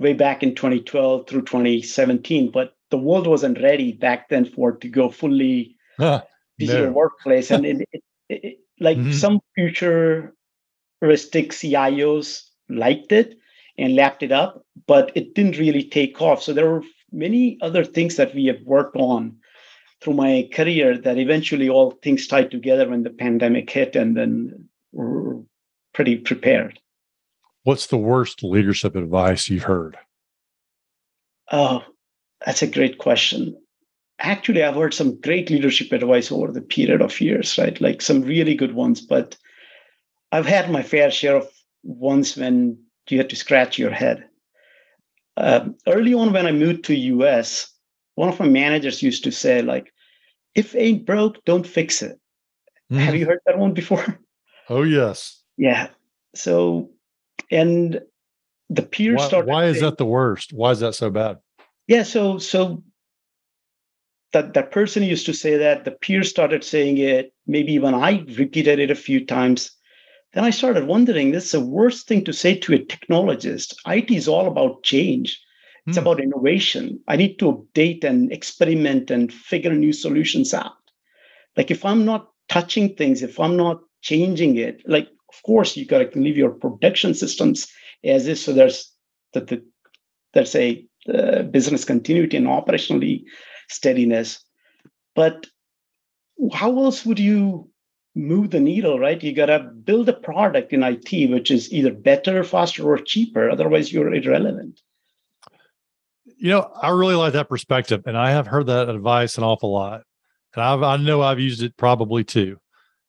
way 0.00 0.12
back 0.12 0.42
in 0.42 0.56
2012 0.56 1.28
through 1.28 1.42
2017. 1.42 2.50
But 2.50 2.74
the 2.90 2.98
world 2.98 3.28
wasn't 3.28 3.62
ready 3.62 3.92
back 3.92 4.28
then 4.28 4.44
for 4.44 4.72
to 4.72 4.88
go 4.88 5.08
fully 5.08 5.76
digital 6.58 6.86
no. 6.86 6.92
workplace, 6.92 7.50
and 7.50 7.66
it, 7.66 7.88
it, 7.92 8.02
it, 8.28 8.58
like 8.78 8.96
mm-hmm. 8.96 9.12
some 9.12 9.40
future 9.54 10.34
Ristic 11.02 11.48
CIOs 11.48 12.42
liked 12.68 13.12
it 13.12 13.36
and 13.78 13.96
lapped 13.96 14.22
it 14.22 14.32
up, 14.32 14.64
but 14.86 15.12
it 15.14 15.34
didn't 15.34 15.58
really 15.58 15.84
take 15.84 16.20
off. 16.20 16.42
So 16.42 16.52
there 16.52 16.68
were 16.68 16.82
many 17.12 17.58
other 17.62 17.84
things 17.84 18.16
that 18.16 18.34
we 18.34 18.46
have 18.46 18.60
worked 18.64 18.96
on 18.96 19.36
through 20.00 20.14
my 20.14 20.48
career 20.52 20.96
that 20.98 21.18
eventually 21.18 21.68
all 21.68 21.92
things 22.02 22.26
tied 22.26 22.50
together 22.50 22.88
when 22.88 23.02
the 23.02 23.10
pandemic 23.10 23.70
hit 23.70 23.96
and 23.96 24.16
then 24.16 24.68
we're 24.92 25.40
pretty 25.92 26.16
prepared. 26.16 26.78
What's 27.64 27.86
the 27.86 27.98
worst 27.98 28.42
leadership 28.42 28.96
advice 28.96 29.48
you've 29.48 29.64
heard? 29.64 29.98
Oh, 31.52 31.84
that's 32.44 32.62
a 32.62 32.66
great 32.66 32.98
question. 32.98 33.59
Actually, 34.20 34.62
I've 34.62 34.74
heard 34.74 34.94
some 34.94 35.20
great 35.20 35.50
leadership 35.50 35.92
advice 35.92 36.30
over 36.30 36.52
the 36.52 36.60
period 36.60 37.00
of 37.00 37.20
years, 37.20 37.56
right? 37.58 37.80
Like 37.80 38.02
some 38.02 38.22
really 38.22 38.54
good 38.54 38.74
ones, 38.74 39.00
but 39.00 39.36
I've 40.30 40.46
had 40.46 40.70
my 40.70 40.82
fair 40.82 41.10
share 41.10 41.36
of 41.36 41.48
ones 41.82 42.36
when 42.36 42.78
you 43.08 43.18
had 43.18 43.30
to 43.30 43.36
scratch 43.36 43.78
your 43.78 43.90
head. 43.90 44.24
Uh, 45.36 45.68
early 45.86 46.14
on, 46.14 46.32
when 46.32 46.46
I 46.46 46.52
moved 46.52 46.84
to 46.84 46.94
US, 46.94 47.72
one 48.14 48.28
of 48.28 48.38
my 48.38 48.48
managers 48.48 49.02
used 49.02 49.24
to 49.24 49.32
say, 49.32 49.62
like, 49.62 49.92
if 50.54 50.74
ain't 50.76 51.06
broke, 51.06 51.42
don't 51.44 51.66
fix 51.66 52.02
it. 52.02 52.20
Mm. 52.92 52.98
Have 52.98 53.14
you 53.14 53.26
heard 53.26 53.40
that 53.46 53.58
one 53.58 53.74
before? 53.74 54.18
Oh, 54.72 54.84
yes. 54.84 55.42
Yeah. 55.56 55.88
So, 56.36 56.90
and 57.50 58.00
the 58.68 58.82
peers 58.82 59.18
why, 59.18 59.26
started. 59.26 59.50
Why 59.50 59.64
is 59.64 59.78
saying, 59.78 59.84
that 59.84 59.98
the 59.98 60.06
worst? 60.06 60.52
Why 60.52 60.70
is 60.70 60.78
that 60.78 60.94
so 60.94 61.10
bad? 61.10 61.38
Yeah. 61.88 62.04
So, 62.04 62.38
so 62.38 62.84
that 64.32 64.54
that 64.54 64.70
person 64.70 65.02
used 65.02 65.26
to 65.26 65.34
say 65.34 65.56
that 65.56 65.84
the 65.84 65.90
peers 65.90 66.30
started 66.30 66.62
saying 66.62 66.98
it. 66.98 67.32
Maybe 67.46 67.78
when 67.78 67.94
I 67.94 68.24
repeated 68.36 68.78
it 68.78 68.90
a 68.90 68.94
few 68.94 69.24
times, 69.24 69.72
then 70.32 70.44
I 70.44 70.50
started 70.50 70.86
wondering 70.86 71.32
this 71.32 71.46
is 71.46 71.52
the 71.52 71.60
worst 71.60 72.06
thing 72.06 72.24
to 72.24 72.32
say 72.32 72.54
to 72.56 72.74
a 72.74 72.78
technologist. 72.78 73.74
IT 73.86 74.10
is 74.10 74.28
all 74.28 74.46
about 74.46 74.84
change, 74.84 75.40
it's 75.86 75.98
mm. 75.98 76.02
about 76.02 76.20
innovation. 76.20 77.00
I 77.08 77.16
need 77.16 77.38
to 77.38 77.52
update 77.52 78.04
and 78.04 78.32
experiment 78.32 79.10
and 79.10 79.32
figure 79.32 79.74
new 79.74 79.92
solutions 79.92 80.54
out. 80.54 80.72
Like 81.56 81.70
if 81.70 81.84
I'm 81.84 82.04
not 82.04 82.28
touching 82.48 82.94
things, 82.94 83.22
if 83.22 83.40
I'm 83.40 83.56
not 83.56 83.80
changing 84.02 84.56
it, 84.56 84.82
like 84.86 85.08
of 85.28 85.42
course 85.44 85.76
you 85.76 85.86
got 85.86 86.12
to 86.12 86.20
leave 86.20 86.36
your 86.36 86.50
production 86.50 87.14
systems 87.14 87.66
as 88.04 88.26
is. 88.28 88.42
So 88.44 88.52
there's 88.52 88.92
that 89.32 89.48
the, 89.48 89.64
there's 90.34 90.54
a 90.54 90.86
uh, 91.12 91.42
business 91.42 91.84
continuity 91.84 92.36
and 92.36 92.46
operationally 92.46 93.24
steadiness. 93.70 94.44
But 95.14 95.46
how 96.52 96.84
else 96.84 97.04
would 97.04 97.18
you 97.18 97.70
move 98.14 98.50
the 98.50 98.60
needle, 98.60 98.98
right? 98.98 99.22
You 99.22 99.32
got 99.32 99.46
to 99.46 99.60
build 99.60 100.08
a 100.08 100.12
product 100.12 100.72
in 100.72 100.82
IT 100.82 101.30
which 101.30 101.50
is 101.50 101.72
either 101.72 101.92
better, 101.92 102.42
faster, 102.44 102.84
or 102.84 102.98
cheaper. 102.98 103.50
Otherwise, 103.50 103.92
you're 103.92 104.12
irrelevant. 104.12 104.80
You 106.24 106.50
know, 106.50 106.70
I 106.80 106.90
really 106.90 107.14
like 107.14 107.34
that 107.34 107.48
perspective, 107.48 108.02
and 108.06 108.16
I 108.16 108.30
have 108.30 108.46
heard 108.46 108.66
that 108.66 108.88
advice 108.88 109.36
an 109.36 109.44
awful 109.44 109.72
lot, 109.72 110.02
and 110.54 110.64
I've, 110.64 110.82
I 110.82 110.96
know 110.96 111.20
I've 111.20 111.40
used 111.40 111.62
it 111.62 111.76
probably 111.76 112.24
too. 112.24 112.58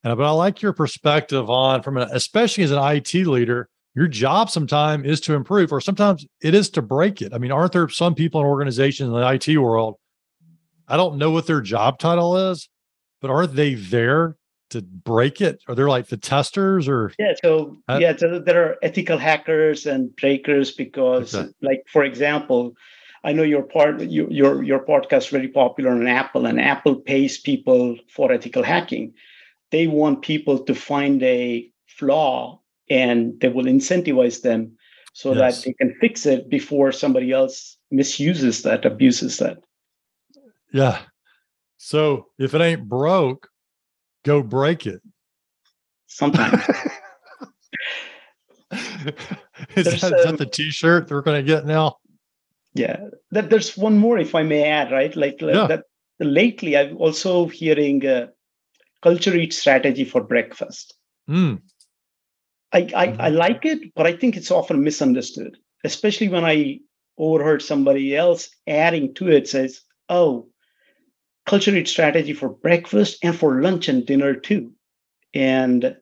And 0.03 0.17
but 0.17 0.25
I 0.25 0.31
like 0.31 0.61
your 0.61 0.73
perspective 0.73 1.49
on 1.49 1.81
from 1.81 1.97
an, 1.97 2.09
especially 2.11 2.63
as 2.63 2.71
an 2.71 2.83
IT 2.83 3.13
leader. 3.13 3.69
Your 3.93 4.07
job 4.07 4.49
sometimes 4.49 5.05
is 5.05 5.21
to 5.21 5.33
improve, 5.33 5.71
or 5.71 5.81
sometimes 5.81 6.25
it 6.41 6.53
is 6.55 6.69
to 6.71 6.81
break 6.81 7.21
it. 7.21 7.33
I 7.33 7.37
mean, 7.37 7.51
aren't 7.51 7.73
there 7.73 7.89
some 7.89 8.15
people 8.15 8.41
in 8.41 8.47
organizations 8.47 9.07
in 9.07 9.13
the 9.13 9.27
IT 9.33 9.57
world? 9.57 9.95
I 10.91 10.97
don't 10.97 11.17
know 11.17 11.31
what 11.31 11.47
their 11.47 11.61
job 11.61 11.99
title 11.99 12.51
is, 12.51 12.67
but 13.21 13.31
aren't 13.31 13.55
they 13.55 13.75
there 13.75 14.35
to 14.71 14.81
break 14.81 15.39
it? 15.39 15.63
Are 15.69 15.73
they 15.73 15.83
like 15.83 16.07
the 16.07 16.17
testers 16.17 16.89
or? 16.89 17.13
Yeah, 17.17 17.33
so 17.41 17.77
uh, 17.87 17.99
yeah, 18.01 18.17
so 18.17 18.39
there 18.39 18.61
are 18.61 18.75
ethical 18.83 19.17
hackers 19.17 19.85
and 19.85 20.13
breakers 20.17 20.71
because, 20.71 21.33
okay. 21.33 21.49
like 21.61 21.83
for 21.87 22.03
example, 22.03 22.73
I 23.23 23.31
know 23.31 23.43
your 23.43 23.63
part 23.63 24.01
you, 24.01 24.27
your 24.29 24.63
your 24.63 24.85
podcast 24.85 25.17
is 25.17 25.27
very 25.27 25.47
popular 25.47 25.91
on 25.91 26.05
Apple, 26.07 26.45
and 26.45 26.59
Apple 26.59 26.95
pays 26.95 27.39
people 27.39 27.97
for 28.13 28.33
ethical 28.33 28.63
hacking. 28.63 29.13
They 29.69 29.87
want 29.87 30.23
people 30.23 30.59
to 30.59 30.75
find 30.75 31.23
a 31.23 31.69
flaw, 31.87 32.59
and 32.89 33.39
they 33.39 33.47
will 33.47 33.63
incentivize 33.63 34.41
them 34.41 34.75
so 35.13 35.33
yes. 35.33 35.63
that 35.63 35.65
they 35.65 35.73
can 35.73 35.95
fix 36.01 36.25
it 36.25 36.49
before 36.49 36.91
somebody 36.91 37.31
else 37.31 37.77
misuses 37.91 38.63
that, 38.63 38.83
abuses 38.83 39.37
that. 39.37 39.59
Yeah. 40.73 40.99
So 41.77 42.27
if 42.37 42.53
it 42.53 42.61
ain't 42.61 42.87
broke, 42.87 43.49
go 44.25 44.43
break 44.43 44.85
it. 44.85 45.01
Sometimes. 46.07 46.63
is, 48.71 50.01
that, 50.01 50.03
um, 50.03 50.13
is 50.13 50.25
that 50.25 50.35
the 50.37 50.45
t-shirt 50.45 51.09
we're 51.09 51.21
going 51.21 51.43
to 51.43 51.47
get 51.47 51.65
now? 51.65 51.97
Yeah. 52.73 53.07
That, 53.31 53.49
there's 53.49 53.75
one 53.75 53.97
more, 53.97 54.17
if 54.17 54.35
I 54.35 54.43
may 54.43 54.63
add, 54.63 54.91
right? 54.91 55.15
Like, 55.15 55.41
yeah. 55.41 55.67
that 55.67 55.83
lately 56.19 56.77
I'm 56.77 56.97
also 56.97 57.47
hearing 57.47 58.05
uh, 58.05 58.27
culture 59.01 59.35
eat 59.35 59.53
strategy 59.53 60.05
for 60.05 60.21
breakfast. 60.21 60.95
Mm. 61.29 61.61
I, 62.73 62.77
I, 62.95 63.07
mm-hmm. 63.07 63.21
I 63.21 63.29
like 63.29 63.65
it, 63.65 63.93
but 63.95 64.07
I 64.07 64.15
think 64.15 64.37
it's 64.37 64.51
often 64.51 64.83
misunderstood, 64.83 65.57
especially 65.83 66.29
when 66.29 66.45
I 66.45 66.79
overheard 67.17 67.61
somebody 67.61 68.15
else 68.15 68.49
adding 68.67 69.13
to 69.15 69.29
it 69.29 69.49
says, 69.49 69.81
oh, 70.07 70.47
culture 71.45 71.75
eat 71.75 71.87
strategy 71.87 72.33
for 72.33 72.49
breakfast 72.49 73.17
and 73.23 73.35
for 73.35 73.61
lunch 73.61 73.87
and 73.87 74.05
dinner 74.05 74.35
too. 74.35 74.71
And 75.33 75.95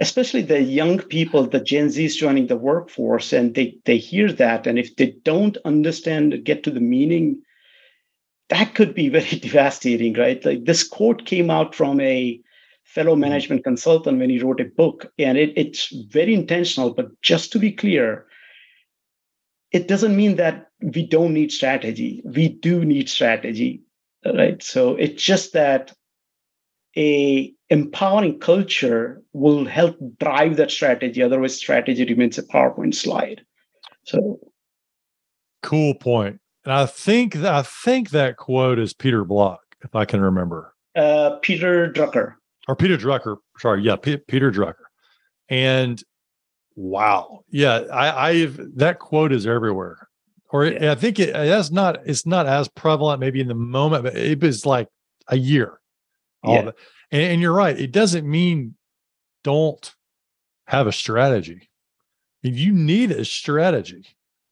especially 0.00 0.42
the 0.42 0.60
young 0.62 0.98
people, 0.98 1.46
the 1.46 1.60
Gen 1.60 1.88
Zs 1.88 2.16
joining 2.16 2.46
the 2.46 2.56
workforce, 2.56 3.32
and 3.32 3.54
they 3.54 3.78
they 3.84 3.98
hear 3.98 4.32
that, 4.32 4.66
and 4.66 4.78
if 4.78 4.96
they 4.96 5.14
don't 5.22 5.56
understand, 5.64 6.44
get 6.44 6.64
to 6.64 6.70
the 6.70 6.80
meaning, 6.80 7.42
that 8.48 8.74
could 8.74 8.94
be 8.94 9.08
very 9.18 9.38
devastating, 9.38 10.14
right? 10.14 10.44
Like 10.44 10.64
this 10.64 10.86
quote 10.86 11.26
came 11.26 11.50
out 11.50 11.74
from 11.74 12.00
a 12.00 12.40
fellow 12.84 13.12
mm-hmm. 13.12 13.20
management 13.20 13.64
consultant 13.64 14.18
when 14.18 14.30
he 14.30 14.40
wrote 14.40 14.60
a 14.60 14.64
book, 14.64 15.12
and 15.18 15.38
it, 15.38 15.52
it's 15.56 15.92
very 16.08 16.34
intentional. 16.34 16.92
But 16.92 17.20
just 17.22 17.52
to 17.52 17.58
be 17.58 17.72
clear, 17.72 18.26
it 19.72 19.88
doesn't 19.88 20.16
mean 20.16 20.36
that 20.36 20.68
we 20.80 21.06
don't 21.06 21.34
need 21.34 21.50
strategy. 21.50 22.22
We 22.24 22.48
do 22.48 22.84
need 22.84 23.08
strategy, 23.08 23.82
right? 24.24 24.62
So 24.62 24.94
it's 24.96 25.22
just 25.22 25.52
that 25.52 25.92
a 26.96 27.52
empowering 27.70 28.38
culture 28.38 29.22
will 29.32 29.64
help 29.64 29.96
drive 30.20 30.56
that 30.56 30.70
strategy. 30.70 31.22
Otherwise, 31.22 31.56
strategy 31.56 32.04
remains 32.04 32.38
a 32.38 32.42
PowerPoint 32.44 32.94
slide. 32.94 33.42
So, 34.04 34.38
cool 35.62 35.94
point. 35.94 36.40
And 36.64 36.72
I 36.72 36.86
think 36.86 37.34
that, 37.34 37.52
I 37.52 37.62
think 37.62 38.10
that 38.10 38.36
quote 38.36 38.78
is 38.78 38.94
Peter 38.94 39.24
Block, 39.24 39.60
if 39.82 39.94
I 39.94 40.04
can 40.04 40.20
remember. 40.20 40.74
Uh, 40.94 41.38
Peter 41.42 41.92
Drucker. 41.92 42.34
Or 42.68 42.76
Peter 42.76 42.96
Drucker. 42.96 43.36
Sorry, 43.58 43.82
yeah, 43.82 43.96
P- 43.96 44.16
Peter 44.16 44.50
Drucker. 44.50 44.74
And 45.48 46.02
wow, 46.76 47.44
yeah, 47.48 47.80
I, 47.92 48.30
I've 48.30 48.58
that 48.76 48.98
quote 48.98 49.32
is 49.32 49.46
everywhere. 49.46 50.03
Or. 50.54 50.66
I 50.66 50.94
think 50.94 51.18
it, 51.18 51.32
that's 51.32 51.70
not 51.70 52.06
it's 52.06 52.24
not 52.24 52.46
as 52.46 52.68
prevalent 52.68 53.20
maybe 53.20 53.40
in 53.40 53.48
the 53.48 53.54
moment, 53.54 54.04
but 54.04 54.16
it 54.16 54.40
was 54.40 54.64
like 54.64 54.88
a 55.28 55.36
year 55.36 55.80
all 56.44 56.54
yeah. 56.54 56.70
And, 57.10 57.22
and 57.22 57.40
you're 57.40 57.52
right. 57.52 57.78
It 57.78 57.92
doesn't 57.92 58.28
mean 58.28 58.74
don't 59.42 59.94
have 60.66 60.86
a 60.86 60.92
strategy. 60.92 61.70
You 62.42 62.72
need 62.72 63.10
a 63.10 63.24
strategy. 63.24 64.06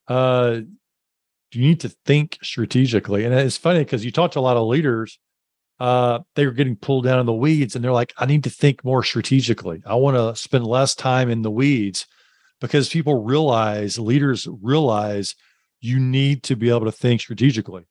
Uh, 0.08 0.60
you 1.52 1.60
need 1.60 1.80
to 1.80 1.90
think 2.06 2.38
strategically. 2.42 3.24
And 3.24 3.34
it's 3.34 3.58
funny 3.58 3.80
because 3.80 4.04
you 4.04 4.10
talk 4.10 4.32
to 4.32 4.38
a 4.38 4.40
lot 4.40 4.56
of 4.56 4.66
leaders, 4.66 5.18
uh, 5.80 6.20
they're 6.34 6.52
getting 6.52 6.76
pulled 6.76 7.04
down 7.04 7.20
in 7.20 7.26
the 7.26 7.32
weeds 7.32 7.74
and 7.74 7.84
they're 7.84 7.92
like, 7.92 8.14
I 8.16 8.26
need 8.26 8.44
to 8.44 8.50
think 8.50 8.84
more 8.84 9.02
strategically. 9.02 9.82
I 9.84 9.94
want 9.96 10.16
to 10.16 10.40
spend 10.40 10.66
less 10.66 10.94
time 10.94 11.28
in 11.28 11.42
the 11.42 11.50
weeds 11.50 12.06
because 12.60 12.88
people 12.88 13.22
realize, 13.22 13.98
leaders 13.98 14.48
realize 14.62 15.34
you 15.82 15.98
need 15.98 16.44
to 16.44 16.56
be 16.56 16.70
able 16.70 16.86
to 16.86 16.92
think 16.92 17.20
strategically. 17.20 17.84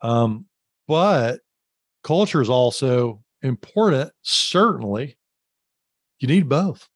Um, 0.00 0.46
but 0.88 1.40
culture 2.02 2.40
is 2.40 2.48
also 2.48 3.22
important. 3.42 4.12
Certainly, 4.22 5.18
you 6.20 6.28
need 6.28 6.48
both. 6.48 6.88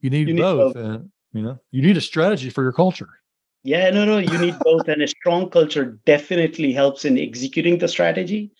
You 0.00 0.10
need, 0.10 0.28
you 0.28 0.34
need 0.34 0.40
both. 0.40 0.74
both, 0.74 0.84
and 0.84 1.10
you 1.32 1.42
know, 1.42 1.58
you 1.70 1.82
need 1.82 1.96
a 1.96 2.00
strategy 2.00 2.50
for 2.50 2.62
your 2.62 2.72
culture. 2.72 3.08
Yeah, 3.62 3.90
no, 3.90 4.04
no, 4.04 4.18
you 4.18 4.38
need 4.38 4.58
both, 4.58 4.88
and 4.88 5.02
a 5.02 5.06
strong 5.06 5.48
culture 5.48 5.98
definitely 6.04 6.72
helps 6.72 7.04
in 7.04 7.16
executing 7.16 7.78
the 7.78 7.86
strategy, 7.86 8.50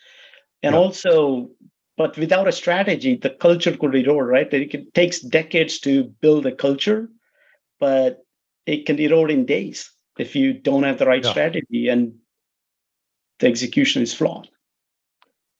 and 0.62 0.74
yeah. 0.74 0.78
also, 0.78 1.50
but 1.96 2.16
without 2.18 2.46
a 2.46 2.52
strategy, 2.52 3.16
the 3.16 3.30
culture 3.30 3.76
could 3.76 3.94
erode. 3.94 4.28
Right? 4.28 4.52
It 4.52 4.94
takes 4.94 5.20
decades 5.20 5.80
to 5.80 6.04
build 6.20 6.46
a 6.46 6.52
culture, 6.52 7.08
but 7.80 8.18
it 8.66 8.86
can 8.86 8.98
erode 9.00 9.30
in 9.30 9.46
days 9.46 9.90
if 10.18 10.36
you 10.36 10.52
don't 10.52 10.82
have 10.82 10.98
the 10.98 11.06
right 11.06 11.24
yeah. 11.24 11.30
strategy 11.30 11.88
and 11.88 12.14
the 13.38 13.46
execution 13.46 14.02
is 14.02 14.14
flawed. 14.14 14.48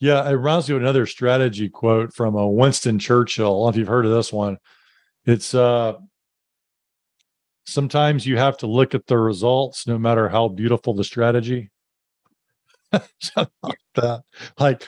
Yeah, 0.01 0.29
it 0.29 0.33
reminds 0.33 0.69
me 0.69 0.77
of 0.77 0.83
another 0.83 1.07
strategy 1.07 1.69
quote 1.69 2.13
from 2.13 2.35
a 2.35 2.45
uh, 2.45 2.49
Winston 2.49 2.99
Churchill. 2.99 3.47
I 3.47 3.51
don't 3.51 3.63
know 3.63 3.69
if 3.69 3.77
you've 3.77 3.89
heard 3.89 4.07
of 4.07 4.13
this 4.13 4.33
one. 4.33 4.59
It's 5.25 5.55
uh 5.55 5.95
sometimes 7.65 8.27
you 8.27 8.37
have 8.37 8.59
to 8.59 8.67
look 8.67 8.95
at 8.95 9.07
the 9.07 9.17
results 9.17 9.87
no 9.87 9.99
matter 9.99 10.29
how 10.29 10.49
beautiful 10.49 10.95
the 10.95 11.05
strategy. 11.05 11.71
Like 13.63 13.79
that. 13.95 14.23
Like, 14.59 14.87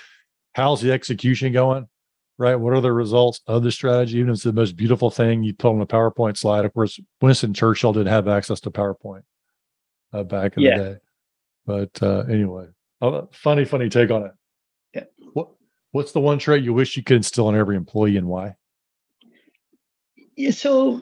how's 0.53 0.83
the 0.83 0.93
execution 0.93 1.55
going? 1.55 1.89
Right? 2.37 2.57
What 2.57 2.75
are 2.75 2.83
the 2.83 2.93
results 2.93 3.41
of 3.47 3.63
the 3.63 3.73
strategy? 3.73 4.19
Even 4.19 4.31
if 4.31 4.35
it's 4.35 4.43
the 4.43 4.53
most 4.53 4.77
beautiful 4.77 5.11
thing 5.11 5.43
you 5.43 5.55
put 5.55 5.71
on 5.71 5.81
a 5.81 5.87
PowerPoint 5.87 6.37
slide. 6.37 6.67
Of 6.67 6.75
course, 6.75 7.01
Winston 7.23 7.55
Churchill 7.55 7.95
didn't 7.95 8.13
have 8.13 8.29
access 8.29 8.61
to 8.61 8.71
PowerPoint 8.71 9.23
uh, 10.15 10.23
back 10.23 10.57
in 10.57 10.63
yeah. 10.63 10.79
the 10.79 10.85
day. 10.85 10.97
But 11.67 12.03
uh, 12.03 12.25
anyway, 12.31 12.67
funny, 13.33 13.65
funny 13.65 13.89
take 13.89 14.11
on 14.11 14.27
it. 14.27 14.33
Yeah. 14.95 15.05
What 15.33 15.49
What's 15.95 16.11
the 16.11 16.21
one 16.21 16.41
trait 16.41 16.65
you 16.65 16.75
wish 16.75 16.97
you 16.97 17.05
could 17.05 17.19
instill 17.19 17.49
in 17.49 17.55
every 17.55 17.77
employee, 17.77 18.17
and 18.17 18.27
why? 18.27 18.57
Yeah, 20.37 20.51
so 20.51 21.01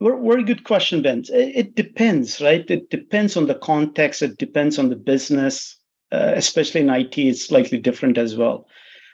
very 0.00 0.44
good 0.44 0.64
question, 0.64 1.00
Ben. 1.00 1.24
It 1.30 1.74
depends, 1.74 2.40
right? 2.40 2.70
It 2.70 2.90
depends 2.90 3.34
on 3.36 3.46
the 3.46 3.54
context. 3.54 4.20
It 4.20 4.36
depends 4.36 4.78
on 4.78 4.90
the 4.90 4.96
business, 4.96 5.76
uh, 6.12 6.32
especially 6.36 6.82
in 6.82 6.90
IT. 6.90 7.16
It's 7.16 7.46
slightly 7.46 7.78
different 7.78 8.18
as 8.18 8.36
well. 8.36 8.66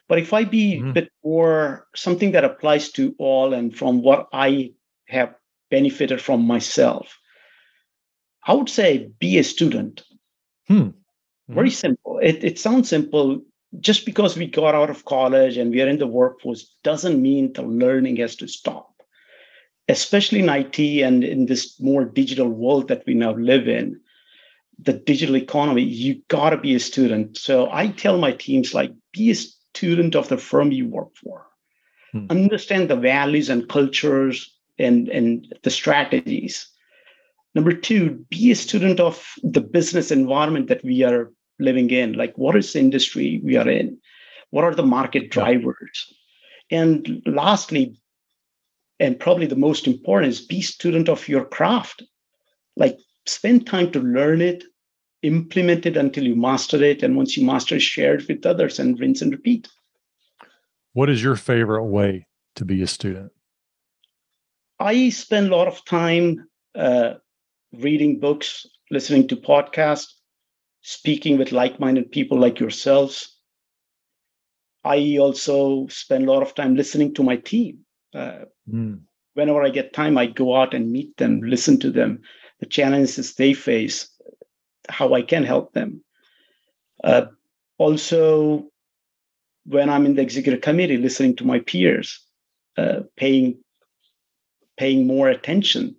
But 0.08 0.18
if 0.18 0.32
I 0.32 0.44
be 0.44 0.74
mm-hmm. 0.74 0.90
a 0.90 0.92
bit 0.92 1.12
more 1.24 1.86
something 1.94 2.32
that 2.32 2.44
applies 2.44 2.90
to 2.92 3.14
all, 3.18 3.54
and 3.54 3.74
from 3.74 4.02
what 4.02 4.26
I 4.32 4.72
have 5.08 5.34
benefited 5.70 6.20
from 6.20 6.44
myself, 6.44 7.16
I 8.46 8.54
would 8.54 8.68
say 8.68 9.10
be 9.18 9.38
a 9.38 9.44
student. 9.44 10.02
Hmm. 10.68 10.74
Mm-hmm. 10.74 11.54
Very 11.54 11.70
simple. 11.70 12.18
It, 12.22 12.44
it 12.44 12.58
sounds 12.58 12.88
simple 12.88 13.42
just 13.80 14.06
because 14.06 14.36
we 14.36 14.46
got 14.46 14.74
out 14.74 14.90
of 14.90 15.04
college 15.04 15.56
and 15.56 15.70
we 15.70 15.82
are 15.82 15.88
in 15.88 15.98
the 15.98 16.06
workforce 16.06 16.74
doesn't 16.84 17.20
mean 17.20 17.52
the 17.52 17.62
learning 17.62 18.16
has 18.16 18.36
to 18.36 18.46
stop 18.46 18.94
especially 19.88 20.40
in 20.40 20.48
IT 20.48 20.78
and 21.02 21.24
in 21.24 21.46
this 21.46 21.78
more 21.80 22.04
digital 22.04 22.48
world 22.48 22.88
that 22.88 23.04
we 23.06 23.14
now 23.14 23.34
live 23.34 23.68
in, 23.68 24.00
the 24.78 24.92
digital 24.92 25.36
economy, 25.36 25.82
you 25.82 26.20
got 26.28 26.50
to 26.50 26.56
be 26.56 26.74
a 26.74 26.80
student. 26.80 27.36
So 27.36 27.70
I 27.70 27.88
tell 27.88 28.18
my 28.18 28.32
teams, 28.32 28.74
like, 28.74 28.92
be 29.12 29.30
a 29.30 29.34
student 29.34 30.16
of 30.16 30.28
the 30.28 30.38
firm 30.38 30.72
you 30.72 30.88
work 30.88 31.14
for, 31.16 31.46
hmm. 32.12 32.26
understand 32.30 32.88
the 32.88 32.96
values 32.96 33.48
and 33.48 33.68
cultures 33.68 34.52
and, 34.78 35.08
and 35.08 35.54
the 35.62 35.70
strategies. 35.70 36.68
Number 37.54 37.72
two, 37.72 38.24
be 38.30 38.50
a 38.50 38.56
student 38.56 39.00
of 39.00 39.34
the 39.42 39.60
business 39.60 40.10
environment 40.10 40.68
that 40.68 40.84
we 40.84 41.02
are 41.02 41.30
living 41.58 41.90
in. 41.90 42.14
Like 42.14 42.36
what 42.36 42.56
is 42.56 42.72
the 42.72 42.80
industry 42.80 43.40
we 43.44 43.56
are 43.56 43.68
in? 43.68 43.98
What 44.50 44.64
are 44.64 44.74
the 44.74 44.82
market 44.82 45.30
drivers? 45.30 46.12
And 46.70 47.22
lastly 47.26 48.00
and 49.00 49.18
probably 49.18 49.46
the 49.46 49.56
most 49.56 49.86
important 49.86 50.32
is 50.32 50.40
be 50.40 50.58
a 50.58 50.62
student 50.62 51.08
of 51.08 51.28
your 51.28 51.44
craft. 51.44 52.02
Like 52.76 52.98
spend 53.26 53.66
time 53.66 53.90
to 53.92 54.00
learn 54.00 54.40
it 54.40 54.64
implement 55.24 55.86
it 55.86 55.96
until 55.96 56.24
you 56.24 56.36
master 56.36 56.82
it 56.82 57.02
and 57.02 57.16
once 57.16 57.36
you 57.36 57.44
master 57.44 57.76
it 57.76 57.82
share 57.82 58.16
it 58.16 58.28
with 58.28 58.44
others 58.44 58.78
and 58.78 59.00
rinse 59.00 59.22
and 59.22 59.32
repeat. 59.32 59.68
What 60.92 61.08
is 61.08 61.22
your 61.22 61.34
favorite 61.34 61.86
way 61.86 62.26
to 62.56 62.64
be 62.64 62.82
a 62.82 62.86
student? 62.86 63.32
I 64.78 65.08
spend 65.08 65.50
a 65.50 65.56
lot 65.56 65.66
of 65.66 65.84
time 65.86 66.46
uh, 66.74 67.14
reading 67.80 68.20
books 68.20 68.66
listening 68.90 69.28
to 69.28 69.36
podcasts 69.36 70.12
speaking 70.82 71.38
with 71.38 71.50
like 71.52 71.80
minded 71.80 72.12
people 72.12 72.38
like 72.38 72.60
yourselves. 72.60 73.36
I 74.84 75.16
also 75.18 75.86
spend 75.88 76.28
a 76.28 76.32
lot 76.32 76.42
of 76.42 76.54
time 76.54 76.76
listening 76.76 77.14
to 77.14 77.22
my 77.22 77.36
team. 77.36 77.78
Uh, 78.14 78.44
mm. 78.70 79.00
Whenever 79.32 79.62
I 79.62 79.70
get 79.70 79.94
time, 79.94 80.18
I 80.18 80.26
go 80.26 80.54
out 80.54 80.74
and 80.74 80.92
meet 80.92 81.16
them, 81.16 81.40
listen 81.40 81.80
to 81.80 81.90
them, 81.90 82.20
the 82.60 82.66
challenges 82.66 83.34
they 83.34 83.54
face. 83.54 84.10
how 84.88 85.14
I 85.14 85.22
can 85.22 85.44
help 85.44 85.72
them. 85.72 86.04
Uh, 87.02 87.26
also, 87.78 88.66
when 89.64 89.88
I'm 89.88 90.04
in 90.04 90.14
the 90.14 90.22
executive 90.22 90.60
committee, 90.60 90.98
listening 90.98 91.36
to 91.36 91.44
my 91.46 91.60
peers, 91.60 92.20
uh, 92.76 93.00
paying 93.16 93.58
paying 94.76 95.06
more 95.06 95.28
attention, 95.28 95.96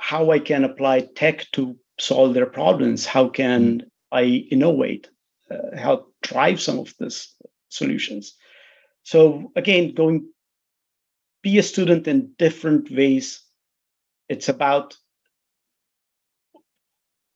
how 0.00 0.30
I 0.30 0.38
can 0.38 0.64
apply 0.64 1.08
tech 1.14 1.46
to 1.52 1.76
solve 1.98 2.34
their 2.34 2.46
problems, 2.46 3.06
how 3.06 3.28
can 3.28 3.80
mm. 3.80 3.84
I 4.10 4.24
innovate, 4.50 5.08
uh, 5.50 5.76
help 5.76 6.14
drive 6.22 6.60
some 6.60 6.78
of 6.78 6.94
these 6.98 7.34
solutions. 7.68 8.34
So 9.02 9.52
again, 9.56 9.94
going 9.94 10.28
be 11.42 11.58
a 11.58 11.62
student 11.62 12.06
in 12.06 12.32
different 12.38 12.90
ways. 12.90 13.42
It's 14.28 14.48
about 14.48 14.96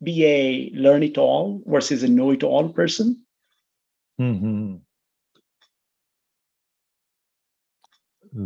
be 0.02 0.24
a 0.24 0.70
learn 0.74 1.02
it 1.02 1.16
all 1.18 1.62
versus 1.66 2.02
a 2.02 2.08
know 2.08 2.30
it 2.30 2.42
all 2.42 2.68
person. 2.68 3.24
Mm-hmm. 4.20 4.76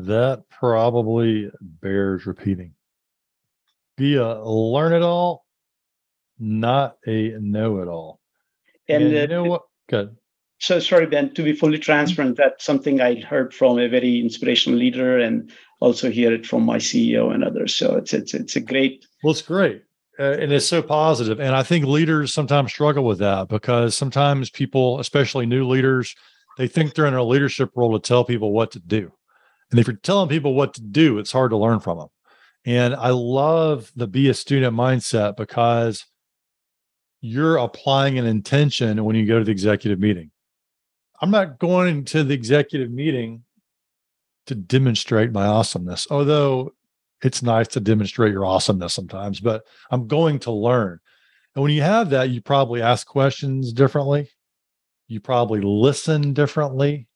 That 0.07 0.45
probably 0.51 1.51
bears 1.61 2.27
repeating. 2.27 2.75
Be 3.99 4.15
a 4.15 4.43
learn 4.43 4.95
it 4.95 5.03
all, 5.03 5.45
not 6.39 6.97
a 7.07 7.37
know 7.39 7.81
it 7.81 7.89
all. 7.89 8.21
And, 8.89 9.05
and 9.05 9.17
uh, 9.17 9.21
you 9.21 9.27
know 9.27 9.45
what? 9.45 9.63
Good. 9.91 10.17
So 10.61 10.81
sorry, 10.81 11.07
Ben, 11.07 11.35
to 11.35 11.43
be 11.43 11.53
fully 11.53 11.79
transparent, 11.79 12.37
that's 12.37 12.65
something 12.65 13.01
I 13.01 13.21
heard 13.21 13.53
from 13.53 13.79
a 13.79 13.89
very 13.89 14.19
inspirational 14.21 14.79
leader 14.79 15.19
and 15.19 15.53
also 15.81 16.11
hear 16.11 16.33
it 16.33 16.47
from 16.47 16.65
my 16.65 16.79
CEO 16.79 17.33
and 17.33 17.45
others. 17.45 17.75
So 17.75 17.97
it's 17.97 18.15
it's 18.15 18.33
it's 18.33 18.57
a 18.57 18.61
great 18.61 19.05
well, 19.23 19.33
it's 19.33 19.43
great 19.43 19.83
uh, 20.19 20.37
and 20.41 20.53
it's 20.53 20.67
so 20.67 20.83
positive. 20.83 21.39
positive 21.39 21.41
and 21.41 21.55
i 21.55 21.63
think 21.63 21.85
leaders 21.85 22.33
sometimes 22.33 22.73
struggle 22.73 23.05
with 23.05 23.19
that 23.19 23.49
because 23.49 23.97
sometimes 23.97 24.51
people 24.51 24.99
especially 24.99 25.47
new 25.47 25.67
leaders 25.67 26.15
they 26.57 26.67
think 26.69 26.95
they're 26.95 27.07
in 27.07 27.15
a 27.15 27.23
leadership 27.23 27.71
role 27.77 27.99
to 27.99 28.07
tell 28.07 28.25
people 28.25 28.53
what 28.53 28.71
to 28.71 28.81
do 28.81 29.13
and 29.71 29.79
if 29.79 29.87
you're 29.87 29.97
telling 29.97 30.29
people 30.29 30.55
what 30.55 30.75
to 30.75 30.83
do 30.83 31.19
it's 31.19 31.33
hard 31.33 31.51
to 31.51 31.57
learn 31.57 31.81
from 31.81 31.99
them 31.99 32.09
and 32.69 32.95
i 32.95 33.11
love 33.11 33.91
the 33.97 34.07
be 34.07 34.29
a 34.29 34.35
student 34.35 34.77
mindset 34.77 35.37
because 35.37 36.05
you're 37.21 37.57
applying 37.57 38.19
an 38.19 38.27
intention 38.27 39.05
when 39.05 39.17
you 39.17 39.27
go 39.27 39.39
to 39.39 39.45
the 39.45 39.51
executive 39.51 39.99
meeting 39.99 40.31
i'm 41.21 41.31
not 41.31 41.59
going 41.59 42.05
to 42.05 42.23
the 42.23 42.35
executive 42.35 42.91
meeting 42.91 43.43
to 44.47 44.55
demonstrate 44.55 45.33
my 45.33 45.47
awesomeness 45.47 46.07
although 46.11 46.73
it's 47.23 47.43
nice 47.43 47.69
to 47.69 47.81
demonstrate 47.81 48.33
your 48.33 48.45
awesomeness 48.45 48.95
sometimes, 48.95 49.41
but 49.41 49.65
I'm 49.91 50.07
going 50.07 50.39
to 50.41 50.53
learn. 50.53 51.01
And 51.55 51.63
when 51.63 51.73
you 51.73 51.83
have 51.83 52.11
that, 52.11 52.31
you 52.31 52.41
probably 52.41 52.83
ask 52.83 53.07
questions 53.07 53.73
differently. 53.73 54.31
You 55.09 55.21
probably 55.21 55.61
listen 55.61 56.33
differently 56.33 57.09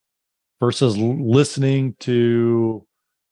versus 0.59 0.97
listening 0.97 1.95
to 2.01 2.87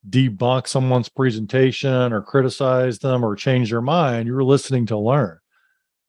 debunk 0.08 0.66
someone's 0.66 1.08
presentation 1.08 2.12
or 2.12 2.22
criticize 2.22 2.98
them 2.98 3.24
or 3.24 3.36
change 3.36 3.70
their 3.70 3.82
mind. 3.82 4.26
You're 4.26 4.44
listening 4.44 4.86
to 4.86 4.98
learn. 4.98 5.38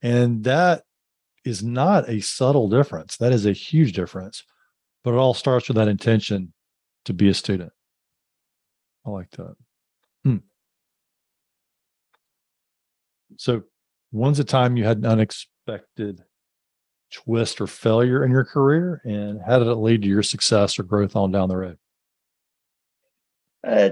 And 0.02 0.44
that 0.46 0.84
is 1.44 1.64
not 1.64 2.10
a 2.10 2.22
subtle 2.22 2.70
difference. 2.70 3.18
That 3.18 3.34
is 3.34 3.46
a 3.46 3.54
huge 3.54 3.94
difference. 3.94 4.44
But 5.04 5.14
it 5.14 5.18
all 5.18 5.34
starts 5.34 5.68
with 5.68 5.78
that 5.78 5.88
intention 5.88 6.54
to 7.06 7.14
be 7.14 7.28
a 7.30 7.34
student. 7.34 7.74
I 9.06 9.10
like 9.10 9.32
that. 9.32 9.56
Hmm. 10.24 10.38
So, 13.38 13.64
when's 14.12 14.38
the 14.38 14.44
time 14.44 14.78
you 14.78 14.84
had 14.84 14.98
an 14.98 15.06
unexpected 15.06 16.22
twist 17.12 17.60
or 17.60 17.68
failure 17.68 18.24
in 18.24 18.32
your 18.32 18.46
career, 18.46 19.02
and 19.04 19.42
how 19.46 19.60
did 19.60 19.68
it 19.68 19.76
lead 19.76 20.04
to 20.04 20.08
your 20.08 20.24
success 20.24 20.78
or 20.78 20.84
growth 20.84 21.16
on 21.16 21.32
down 21.32 21.50
the 21.50 21.58
road? 21.58 21.78
Uh, 23.66 23.92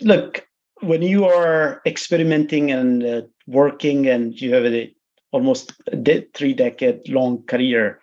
look, 0.00 0.46
when 0.80 1.02
you 1.02 1.24
are 1.24 1.80
experimenting 1.86 2.70
and 2.70 3.04
uh, 3.04 3.22
working, 3.46 4.06
and 4.08 4.40
you 4.40 4.54
have 4.54 4.64
a 4.64 4.94
almost 5.32 5.72
de- 6.02 6.26
three 6.34 6.54
decade 6.54 7.08
long 7.08 7.42
career, 7.44 8.00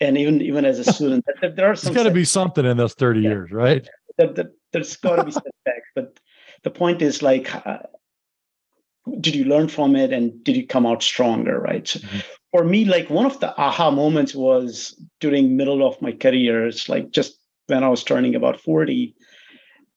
and 0.00 0.18
even 0.18 0.40
even 0.42 0.64
as 0.64 0.78
a 0.78 0.84
student, 0.92 1.24
there 1.40 1.70
are 1.70 1.76
some. 1.76 1.92
There's 1.92 2.04
got 2.04 2.08
to 2.08 2.14
be 2.14 2.24
something 2.24 2.64
in 2.64 2.76
those 2.76 2.94
thirty 2.94 3.20
yeah, 3.20 3.30
years, 3.30 3.52
right? 3.52 3.88
There, 4.16 4.32
there, 4.32 4.50
there's 4.72 4.96
got 4.96 5.16
to 5.16 5.24
be 5.24 5.32
setbacks, 5.32 5.88
but 5.94 6.18
the 6.64 6.70
point 6.70 7.02
is 7.02 7.22
like 7.22 7.54
uh, 7.66 7.78
did 9.20 9.34
you 9.34 9.44
learn 9.44 9.68
from 9.68 9.96
it 9.96 10.12
and 10.12 10.42
did 10.44 10.56
you 10.56 10.66
come 10.66 10.86
out 10.86 11.02
stronger 11.02 11.58
right 11.58 11.84
mm-hmm. 11.84 12.18
for 12.50 12.64
me 12.64 12.84
like 12.84 13.08
one 13.10 13.26
of 13.26 13.38
the 13.40 13.56
aha 13.58 13.90
moments 13.90 14.34
was 14.34 15.00
during 15.20 15.56
middle 15.56 15.86
of 15.86 16.00
my 16.02 16.12
career 16.12 16.66
it's 16.66 16.88
like 16.88 17.10
just 17.10 17.38
when 17.66 17.84
i 17.84 17.88
was 17.88 18.04
turning 18.04 18.34
about 18.34 18.60
40 18.60 19.14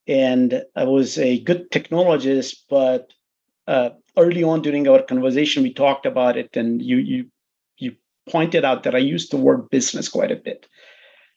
and 0.06 0.62
i 0.76 0.84
was 0.84 1.18
a 1.18 1.40
good 1.40 1.70
technologist 1.70 2.56
but 2.68 3.12
uh, 3.68 3.90
early 4.16 4.42
on 4.42 4.60
during 4.60 4.88
our 4.88 5.02
conversation 5.02 5.62
we 5.62 5.72
talked 5.72 6.06
about 6.06 6.36
it 6.36 6.56
and 6.56 6.82
you 6.82 6.96
you 6.96 7.26
you 7.78 7.94
pointed 8.28 8.64
out 8.64 8.82
that 8.82 8.94
i 8.94 8.98
used 8.98 9.30
the 9.30 9.36
word 9.36 9.68
business 9.70 10.08
quite 10.08 10.32
a 10.32 10.36
bit 10.36 10.66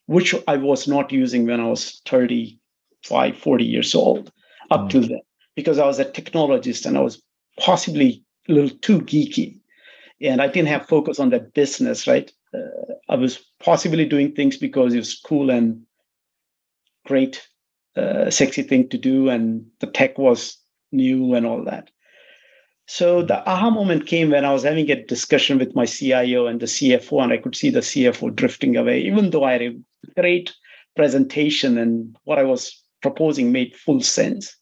which 0.07 0.33
i 0.47 0.57
was 0.57 0.87
not 0.87 1.11
using 1.11 1.45
when 1.45 1.59
i 1.59 1.67
was 1.67 2.01
35 2.05 3.37
40 3.37 3.63
years 3.63 3.93
old 3.93 4.31
up 4.71 4.81
mm-hmm. 4.81 4.89
to 4.89 5.07
then 5.07 5.21
because 5.55 5.77
i 5.77 5.85
was 5.85 5.99
a 5.99 6.05
technologist 6.05 6.85
and 6.85 6.97
i 6.97 7.01
was 7.01 7.21
possibly 7.59 8.23
a 8.49 8.53
little 8.53 8.77
too 8.79 8.99
geeky 9.01 9.59
and 10.21 10.41
i 10.41 10.47
didn't 10.47 10.67
have 10.67 10.87
focus 10.87 11.19
on 11.19 11.29
that 11.29 11.53
business 11.53 12.07
right 12.07 12.31
uh, 12.55 12.93
i 13.09 13.15
was 13.15 13.45
possibly 13.59 14.05
doing 14.05 14.31
things 14.31 14.57
because 14.57 14.93
it 14.93 14.97
was 14.97 15.19
cool 15.19 15.51
and 15.51 15.83
great 17.05 17.47
uh, 17.97 18.29
sexy 18.29 18.61
thing 18.61 18.89
to 18.89 18.97
do 18.97 19.29
and 19.29 19.65
the 19.79 19.87
tech 19.87 20.17
was 20.17 20.57
new 20.91 21.33
and 21.33 21.45
all 21.45 21.63
that. 21.63 21.89
So 22.87 23.23
the 23.23 23.47
aha 23.49 23.71
moment 23.71 24.05
came 24.05 24.29
when 24.29 24.45
i 24.45 24.53
was 24.53 24.63
having 24.63 24.91
a 24.91 25.03
discussion 25.03 25.57
with 25.57 25.73
my 25.73 25.85
cio 25.85 26.45
and 26.45 26.59
the 26.59 26.67
cfo 26.67 27.23
and 27.23 27.33
i 27.33 27.37
could 27.37 27.55
see 27.55 27.71
the 27.71 27.79
cfo 27.79 28.35
drifting 28.35 28.77
away 28.77 28.99
even 29.01 29.31
though 29.31 29.43
i 29.43 29.53
had 29.53 29.63
a 29.63 29.75
great 30.15 30.53
presentation 30.95 31.79
and 31.79 32.15
what 32.25 32.37
i 32.37 32.43
was 32.43 32.85
proposing 33.05 33.51
made 33.51 33.75
full 33.75 34.01
sense. 34.01 34.57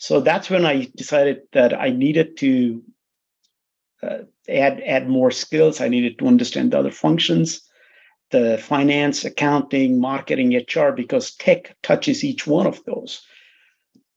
So 0.00 0.20
that's 0.20 0.50
when 0.50 0.66
I 0.66 0.88
decided 0.96 1.42
that 1.52 1.72
I 1.72 1.90
needed 1.90 2.36
to 2.38 2.82
uh, 4.02 4.18
add 4.48 4.82
add 4.84 5.08
more 5.08 5.30
skills. 5.30 5.80
I 5.80 5.88
needed 5.88 6.18
to 6.18 6.26
understand 6.26 6.72
the 6.72 6.80
other 6.80 6.90
functions, 6.90 7.60
the 8.30 8.58
finance, 8.58 9.24
accounting, 9.24 10.00
marketing, 10.00 10.56
HR, 10.56 10.90
because 10.90 11.34
tech 11.36 11.76
touches 11.82 12.24
each 12.24 12.46
one 12.46 12.66
of 12.66 12.82
those. 12.84 13.22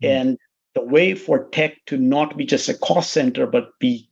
Mm. 0.03 0.09
And 0.09 0.37
the 0.75 0.83
way 0.83 1.15
for 1.15 1.49
tech 1.49 1.77
to 1.87 1.97
not 1.97 2.37
be 2.37 2.45
just 2.45 2.69
a 2.69 2.73
cost 2.73 3.11
center 3.11 3.45
but 3.45 3.77
be 3.79 4.09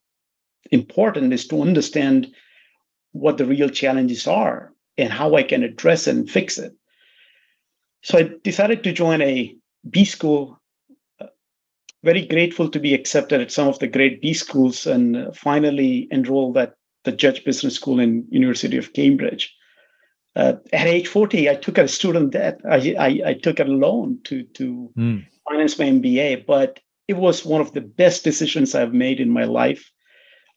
important 0.71 1.33
is 1.33 1.47
to 1.47 1.61
understand 1.61 2.27
what 3.11 3.37
the 3.37 3.45
real 3.45 3.69
challenges 3.69 4.27
are 4.27 4.73
and 4.97 5.11
how 5.11 5.35
I 5.35 5.43
can 5.43 5.63
address 5.63 6.07
and 6.07 6.29
fix 6.29 6.57
it. 6.57 6.73
So 8.03 8.17
I 8.19 8.29
decided 8.43 8.83
to 8.83 8.91
join 8.91 9.21
a 9.21 9.55
B 9.89 10.05
school 10.05 10.59
very 12.03 12.25
grateful 12.25 12.69
to 12.69 12.79
be 12.79 12.93
accepted 12.93 13.41
at 13.41 13.51
some 13.51 13.67
of 13.67 13.79
the 13.79 13.87
great 13.87 14.21
B 14.21 14.33
schools 14.33 14.85
and 14.85 15.35
finally 15.35 16.07
enrolled 16.11 16.57
at 16.57 16.75
the 17.03 17.11
Judge 17.11 17.43
Business 17.43 17.75
School 17.75 17.99
in 17.99 18.25
University 18.29 18.77
of 18.77 18.93
Cambridge. 18.93 19.55
Uh, 20.37 20.53
at 20.71 20.85
age 20.85 21.07
40, 21.07 21.49
I 21.49 21.55
took 21.55 21.79
a 21.79 21.87
student 21.87 22.31
debt. 22.31 22.61
I, 22.69 22.95
I, 22.99 23.21
I 23.29 23.33
took 23.33 23.59
a 23.59 23.63
loan 23.63 24.19
to, 24.25 24.43
to 24.43 24.91
mm. 24.95 25.25
finance 25.49 25.79
my 25.79 25.85
MBA, 25.85 26.45
but 26.45 26.79
it 27.07 27.15
was 27.15 27.43
one 27.43 27.59
of 27.59 27.73
the 27.73 27.81
best 27.81 28.23
decisions 28.23 28.75
I've 28.75 28.93
made 28.93 29.19
in 29.19 29.31
my 29.31 29.45
life. 29.45 29.91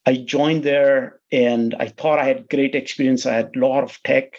I 0.04 0.16
joined 0.16 0.64
there 0.64 1.20
and 1.32 1.74
I 1.78 1.88
thought 1.88 2.18
I 2.18 2.26
had 2.26 2.50
great 2.50 2.74
experience. 2.74 3.24
I 3.24 3.32
had 3.32 3.52
a 3.56 3.58
lot 3.58 3.82
of 3.82 3.98
tech 4.02 4.34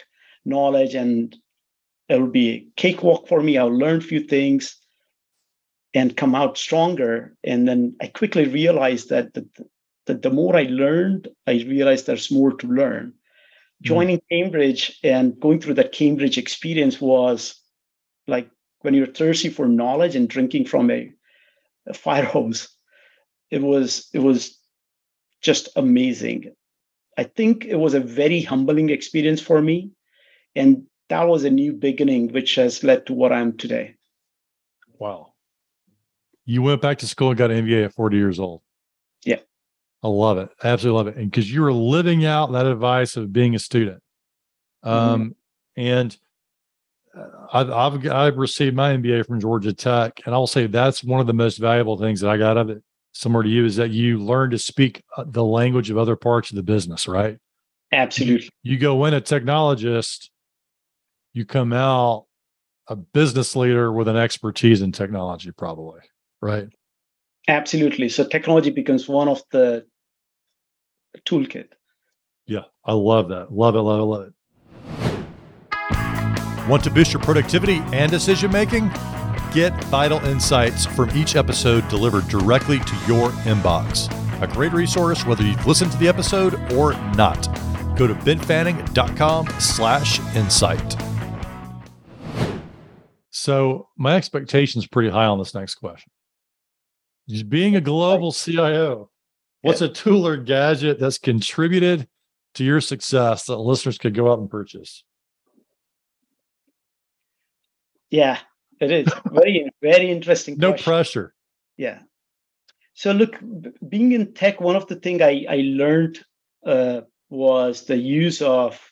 knowledge 0.45 0.93
and 0.93 1.36
it 2.08 2.21
would 2.21 2.32
be 2.32 2.49
a 2.51 2.67
cakewalk 2.75 3.27
for 3.27 3.41
me. 3.41 3.58
I'll 3.58 3.75
learn 3.75 3.97
a 3.97 4.01
few 4.01 4.19
things 4.19 4.80
and 5.95 6.15
come 6.15 6.36
out 6.36 6.56
stronger. 6.56 7.36
And 7.43 7.67
then 7.67 7.95
I 7.99 8.08
quickly 8.08 8.45
realized 8.45 9.10
that 9.10 9.34
the, 9.34 9.47
that 10.06 10.21
the 10.21 10.30
more 10.30 10.56
I 10.56 10.63
learned, 10.63 11.30
I 11.47 11.54
realized 11.54 12.06
there's 12.06 12.30
more 12.30 12.54
to 12.54 12.67
learn. 12.67 13.13
Mm. 13.82 13.86
Joining 13.86 14.22
Cambridge 14.32 15.00
and 15.04 15.39
going 15.39 15.60
through 15.60 15.76
that 15.76 15.91
Cambridge 15.91 16.38
experience 16.38 17.02
was 17.02 17.60
like 18.28 18.50
when 18.82 18.94
you're 18.94 19.08
thirsty 19.08 19.50
for 19.50 19.67
knowledge 19.67 20.15
and 20.15 20.30
drinking 20.30 20.65
from 20.65 20.91
a, 20.91 21.12
a 21.88 21.94
fire 21.94 22.26
hose. 22.34 22.70
It 23.50 23.62
was 23.62 24.08
it 24.13 24.20
was 24.20 24.58
just 25.41 25.70
amazing. 25.76 26.54
I 27.17 27.24
think 27.24 27.65
it 27.65 27.76
was 27.76 27.94
a 27.94 28.00
very 28.00 28.41
humbling 28.41 28.89
experience 28.89 29.41
for 29.41 29.62
me. 29.62 29.91
And 30.56 30.86
that 31.10 31.28
was 31.28 31.44
a 31.44 31.50
new 31.50 31.74
beginning, 31.74 32.32
which 32.32 32.56
has 32.56 32.84
led 32.84 33.06
to 33.08 33.13
what 33.13 33.34
I'm 33.34 33.58
today. 33.58 33.96
Wow. 34.98 35.34
You 36.46 36.62
went 36.62 36.82
back 36.82 37.00
to 37.00 37.08
school 37.08 37.30
and 37.30 37.38
got 37.38 37.52
an 37.52 37.65
MBA 37.65 37.86
at 37.86 37.94
40 37.94 38.17
years 38.17 38.39
old. 38.39 38.62
I 40.04 40.08
love 40.08 40.38
it. 40.38 40.50
I 40.64 40.70
Absolutely 40.70 40.98
love 40.98 41.08
it. 41.08 41.18
And 41.18 41.30
because 41.30 41.52
you 41.52 41.62
were 41.62 41.74
living 41.74 42.26
out 42.26 42.52
that 42.54 42.66
advice 42.66 43.16
of 43.18 43.32
being 43.32 43.56
a 43.56 43.60
student. 43.60 44.02
Um, 44.84 45.36
mm-hmm. 45.78 45.82
and 45.82 46.18
uh, 47.16 47.28
I've, 47.54 47.70
I've, 47.70 48.08
I've 48.08 48.38
received 48.38 48.76
my 48.76 48.96
MBA 48.96 49.28
from 49.28 49.40
Georgia 49.40 49.74
Tech, 49.74 50.22
and 50.26 50.34
I'll 50.34 50.48
say 50.48 50.66
that's 50.66 51.04
one 51.04 51.20
of 51.20 51.28
the 51.28 51.34
most 51.34 51.58
valuable 51.58 51.98
things 51.98 52.20
that 52.22 52.30
I 52.30 52.38
got 52.38 52.58
out 52.58 52.70
of 52.70 52.70
it. 52.72 52.84
Similar 53.14 53.44
to 53.44 53.50
you, 53.50 53.66
is 53.66 53.76
that 53.76 53.92
you 53.92 54.18
learn 54.18 54.52
to 54.52 54.58
speak 54.58 55.04
uh, 55.18 55.26
the 55.28 55.44
language 55.44 55.90
of 55.90 55.98
other 55.98 56.16
parts 56.16 56.50
of 56.50 56.56
the 56.56 56.64
business, 56.64 57.08
right? 57.08 57.38
Absolutely. 57.92 58.50
You, 58.64 58.72
you 58.72 58.78
go 58.78 59.04
in 59.06 59.14
a 59.14 59.22
technologist, 59.22 60.30
you 61.34 61.46
come 61.46 61.74
out 61.74 62.26
a 62.88 62.96
business 62.96 63.56
leader 63.56 63.92
with 63.92 64.08
an 64.08 64.18
expertise 64.18 64.82
in 64.82 64.92
technology, 64.92 65.52
probably, 65.52 66.02
right? 66.42 66.68
Absolutely. 67.48 68.10
So 68.10 68.28
technology 68.28 68.70
becomes 68.70 69.08
one 69.08 69.28
of 69.28 69.42
the 69.52 69.86
toolkit. 71.25 71.69
Yeah, 72.47 72.63
I 72.86 72.93
love 72.93 73.29
that. 73.29 73.51
Love 73.51 73.75
it, 73.75 73.81
love 73.81 73.99
it, 73.99 74.03
love 74.03 74.27
it. 74.27 74.34
Want 76.69 76.84
to 76.84 76.91
boost 76.91 77.13
your 77.13 77.21
productivity 77.21 77.81
and 77.91 78.12
decision 78.12 78.51
making? 78.51 78.89
Get 79.53 79.84
vital 79.86 80.19
insights 80.19 80.86
from 80.86 81.10
each 81.15 81.36
episode 81.36 81.88
delivered 81.89 82.27
directly 82.27 82.79
to 82.79 82.95
your 83.07 83.29
inbox. 83.41 84.10
A 84.41 84.47
great 84.47 84.73
resource 84.73 85.25
whether 85.25 85.43
you've 85.43 85.67
listened 85.67 85.91
to 85.91 85.97
the 85.97 86.07
episode 86.07 86.55
or 86.73 86.93
not. 87.15 87.47
Go 87.97 88.07
to 88.07 88.15
benfanning.com 88.15 89.47
slash 89.60 90.19
insight. 90.36 90.95
So 93.29 93.89
my 93.97 94.15
expectation 94.15 94.79
is 94.79 94.88
pretty 94.88 95.10
high 95.10 95.25
on 95.25 95.39
this 95.39 95.53
next 95.53 95.75
question. 95.75 96.12
Being 97.47 97.75
a 97.75 97.81
global 97.81 98.31
CIO, 98.31 99.10
what's 99.62 99.82
a 99.82 99.89
tool 99.89 100.28
or 100.28 100.38
gadget 100.38 101.00
that's 101.00 101.17
contributed 101.17 102.08
to 102.56 102.63
your 102.63 102.82
success 102.82 103.45
that 103.45 103.58
listeners 103.58 103.97
could 103.97 104.13
go 104.13 104.32
out 104.32 104.39
and 104.39 104.50
purchase? 104.50 105.04
Yeah, 108.10 108.39
it 108.80 108.91
is 108.91 109.08
very 109.32 109.69
very 109.82 110.12
interesting. 110.12 110.58
no 110.58 110.71
question. 110.71 110.84
pressure. 110.84 111.34
Yeah. 111.78 112.00
So 112.93 113.13
look, 113.13 113.39
being 113.88 114.12
in 114.12 114.34
tech, 114.34 114.60
one 114.60 114.76
of 114.76 114.88
the 114.88 114.95
things 114.95 115.21
I 115.21 115.45
I 115.50 115.58
learned 115.63 116.24
uh, 116.65 117.02
was 117.30 117.86
the 117.86 117.97
use 117.97 118.41
of 118.41 118.91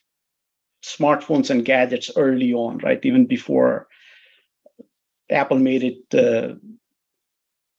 smartphones 0.83 1.49
and 1.49 1.65
gadgets 1.65 2.09
early 2.15 2.53
on, 2.53 2.77
right? 2.79 3.03
Even 3.03 3.25
before 3.25 3.87
Apple 5.29 5.59
made 5.59 5.83
it 5.83 6.15
uh, 6.15 6.55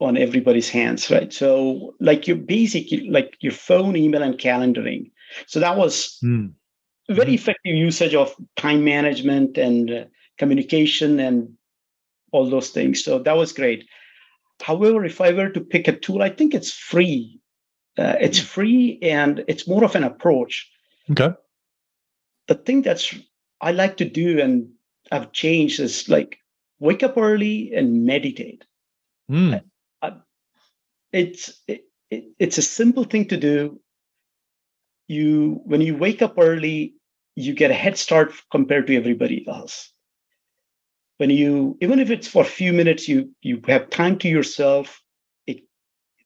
on 0.00 0.16
everybody's 0.16 0.68
hands, 0.68 1.10
right? 1.10 1.32
So 1.32 1.94
like 2.00 2.26
your 2.26 2.36
basic, 2.36 2.86
like 3.08 3.36
your 3.40 3.52
phone, 3.52 3.96
email, 3.96 4.22
and 4.22 4.38
calendaring. 4.38 5.10
So 5.46 5.60
that 5.60 5.76
was 5.76 6.18
mm. 6.24 6.52
very 7.08 7.34
effective 7.34 7.74
usage 7.74 8.14
of 8.14 8.34
time 8.56 8.82
management 8.82 9.58
and 9.58 9.90
uh, 9.90 10.04
communication 10.38 11.20
and 11.20 11.50
all 12.32 12.48
those 12.48 12.70
things. 12.70 13.04
So 13.04 13.18
that 13.18 13.36
was 13.36 13.52
great. 13.52 13.86
However, 14.62 15.04
if 15.04 15.20
I 15.20 15.32
were 15.32 15.50
to 15.50 15.60
pick 15.60 15.88
a 15.88 15.96
tool, 15.96 16.22
I 16.22 16.30
think 16.30 16.54
it's 16.54 16.72
free. 16.72 17.40
Uh, 17.98 18.16
it's 18.20 18.38
hmm. 18.38 18.46
free 18.46 18.98
and 19.02 19.44
it's 19.48 19.68
more 19.68 19.84
of 19.84 19.94
an 19.94 20.04
approach. 20.04 20.70
Okay. 21.10 21.34
The 22.46 22.54
thing 22.54 22.82
that's 22.82 23.14
I 23.60 23.72
like 23.72 23.98
to 23.98 24.04
do 24.08 24.40
and 24.40 24.70
I've 25.12 25.32
changed 25.32 25.80
is 25.80 26.08
like 26.08 26.38
wake 26.78 27.02
up 27.02 27.16
early 27.16 27.72
and 27.74 28.04
meditate. 28.04 28.64
Mm. 29.30 29.62
It's 31.12 31.60
it, 31.66 31.82
it, 32.10 32.24
it's 32.38 32.58
a 32.58 32.62
simple 32.62 33.04
thing 33.04 33.28
to 33.28 33.36
do. 33.36 33.80
You 35.08 35.60
when 35.64 35.80
you 35.80 35.96
wake 35.96 36.22
up 36.22 36.34
early, 36.38 36.94
you 37.34 37.54
get 37.54 37.70
a 37.70 37.74
head 37.74 37.98
start 37.98 38.32
compared 38.50 38.86
to 38.86 38.96
everybody 38.96 39.46
else 39.48 39.92
when 41.20 41.28
you 41.28 41.76
even 41.82 41.98
if 41.98 42.10
it's 42.10 42.26
for 42.26 42.42
a 42.42 42.56
few 42.58 42.72
minutes 42.72 43.06
you 43.06 43.30
you 43.42 43.60
have 43.66 43.90
time 43.90 44.16
to 44.18 44.26
yourself 44.26 45.02
it 45.46 45.58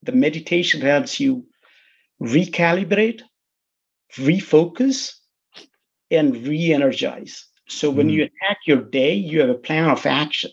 the 0.05 0.13
meditation 0.13 0.81
helps 0.81 1.19
you 1.19 1.45
recalibrate 2.23 3.23
refocus 4.19 5.15
and 6.13 6.47
re-energize 6.47 7.45
so 7.69 7.91
when 7.91 8.09
mm. 8.09 8.13
you 8.13 8.23
attack 8.23 8.59
your 8.67 8.83
day 8.83 9.15
you 9.15 9.41
have 9.41 9.51
a 9.51 9.65
plan 9.67 9.91
of 9.91 10.07
action 10.07 10.53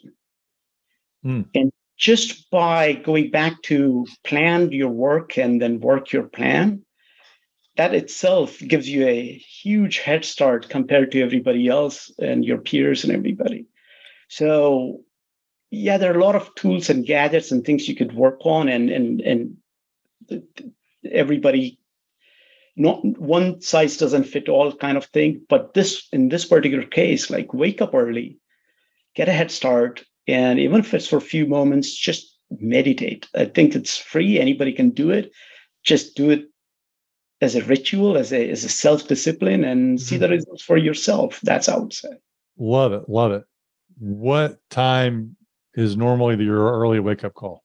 mm. 1.23 1.45
and 1.53 1.71
just 2.01 2.49
by 2.49 2.93
going 2.93 3.29
back 3.31 3.61
to 3.61 4.05
plan 4.25 4.71
your 4.71 4.89
work 4.89 5.37
and 5.37 5.61
then 5.61 5.79
work 5.79 6.11
your 6.11 6.23
plan 6.23 6.83
that 7.77 7.95
itself 7.95 8.59
gives 8.59 8.89
you 8.89 9.07
a 9.07 9.37
huge 9.63 9.99
head 9.99 10.25
start 10.25 10.69
compared 10.69 11.11
to 11.11 11.21
everybody 11.21 11.67
else 11.67 12.11
and 12.19 12.43
your 12.43 12.57
peers 12.57 13.03
and 13.03 13.13
everybody. 13.13 13.65
So 14.27 15.01
yeah, 15.69 15.97
there 15.97 16.13
are 16.13 16.19
a 16.19 16.23
lot 16.23 16.35
of 16.35 16.53
tools 16.55 16.89
and 16.89 17.05
gadgets 17.05 17.51
and 17.51 17.63
things 17.63 17.87
you 17.87 17.95
could 17.95 18.13
work 18.13 18.39
on, 18.43 18.67
and 18.67 18.89
and 18.89 19.21
and 19.21 19.57
everybody 21.09 21.79
not 22.75 23.03
one 23.03 23.61
size 23.61 23.97
doesn't 23.97 24.25
fit 24.25 24.49
all 24.49 24.75
kind 24.75 24.97
of 24.97 25.05
thing. 25.05 25.41
But 25.47 25.73
this 25.73 26.07
in 26.11 26.29
this 26.29 26.45
particular 26.45 26.85
case 26.85 27.29
like 27.29 27.53
wake 27.53 27.81
up 27.81 27.93
early 27.93 28.37
get 29.15 29.29
a 29.29 29.33
head 29.33 29.51
start 29.51 30.03
and 30.31 30.59
even 30.59 30.79
if 30.79 30.93
it's 30.93 31.07
for 31.07 31.17
a 31.17 31.21
few 31.33 31.45
moments 31.45 31.93
just 31.93 32.37
meditate 32.59 33.27
i 33.35 33.45
think 33.45 33.75
it's 33.75 33.97
free 33.97 34.39
anybody 34.39 34.73
can 34.73 34.89
do 34.89 35.09
it 35.09 35.31
just 35.83 36.15
do 36.15 36.29
it 36.29 36.45
as 37.41 37.55
a 37.55 37.63
ritual 37.63 38.17
as 38.17 38.31
a 38.33 38.49
as 38.49 38.63
a 38.63 38.69
self-discipline 38.69 39.63
and 39.63 40.01
see 40.01 40.15
mm-hmm. 40.15 40.23
the 40.23 40.29
results 40.29 40.63
for 40.63 40.77
yourself 40.77 41.39
that's 41.43 41.67
how 41.67 41.77
i 41.77 41.79
would 41.79 41.93
say 41.93 42.09
love 42.57 42.93
it 42.93 43.03
love 43.07 43.31
it 43.31 43.43
what 44.01 44.57
time 44.69 45.35
is 45.75 45.95
normally 45.95 46.43
your 46.43 46.71
early 46.79 46.99
wake 46.99 47.23
up 47.23 47.33
call? 47.33 47.63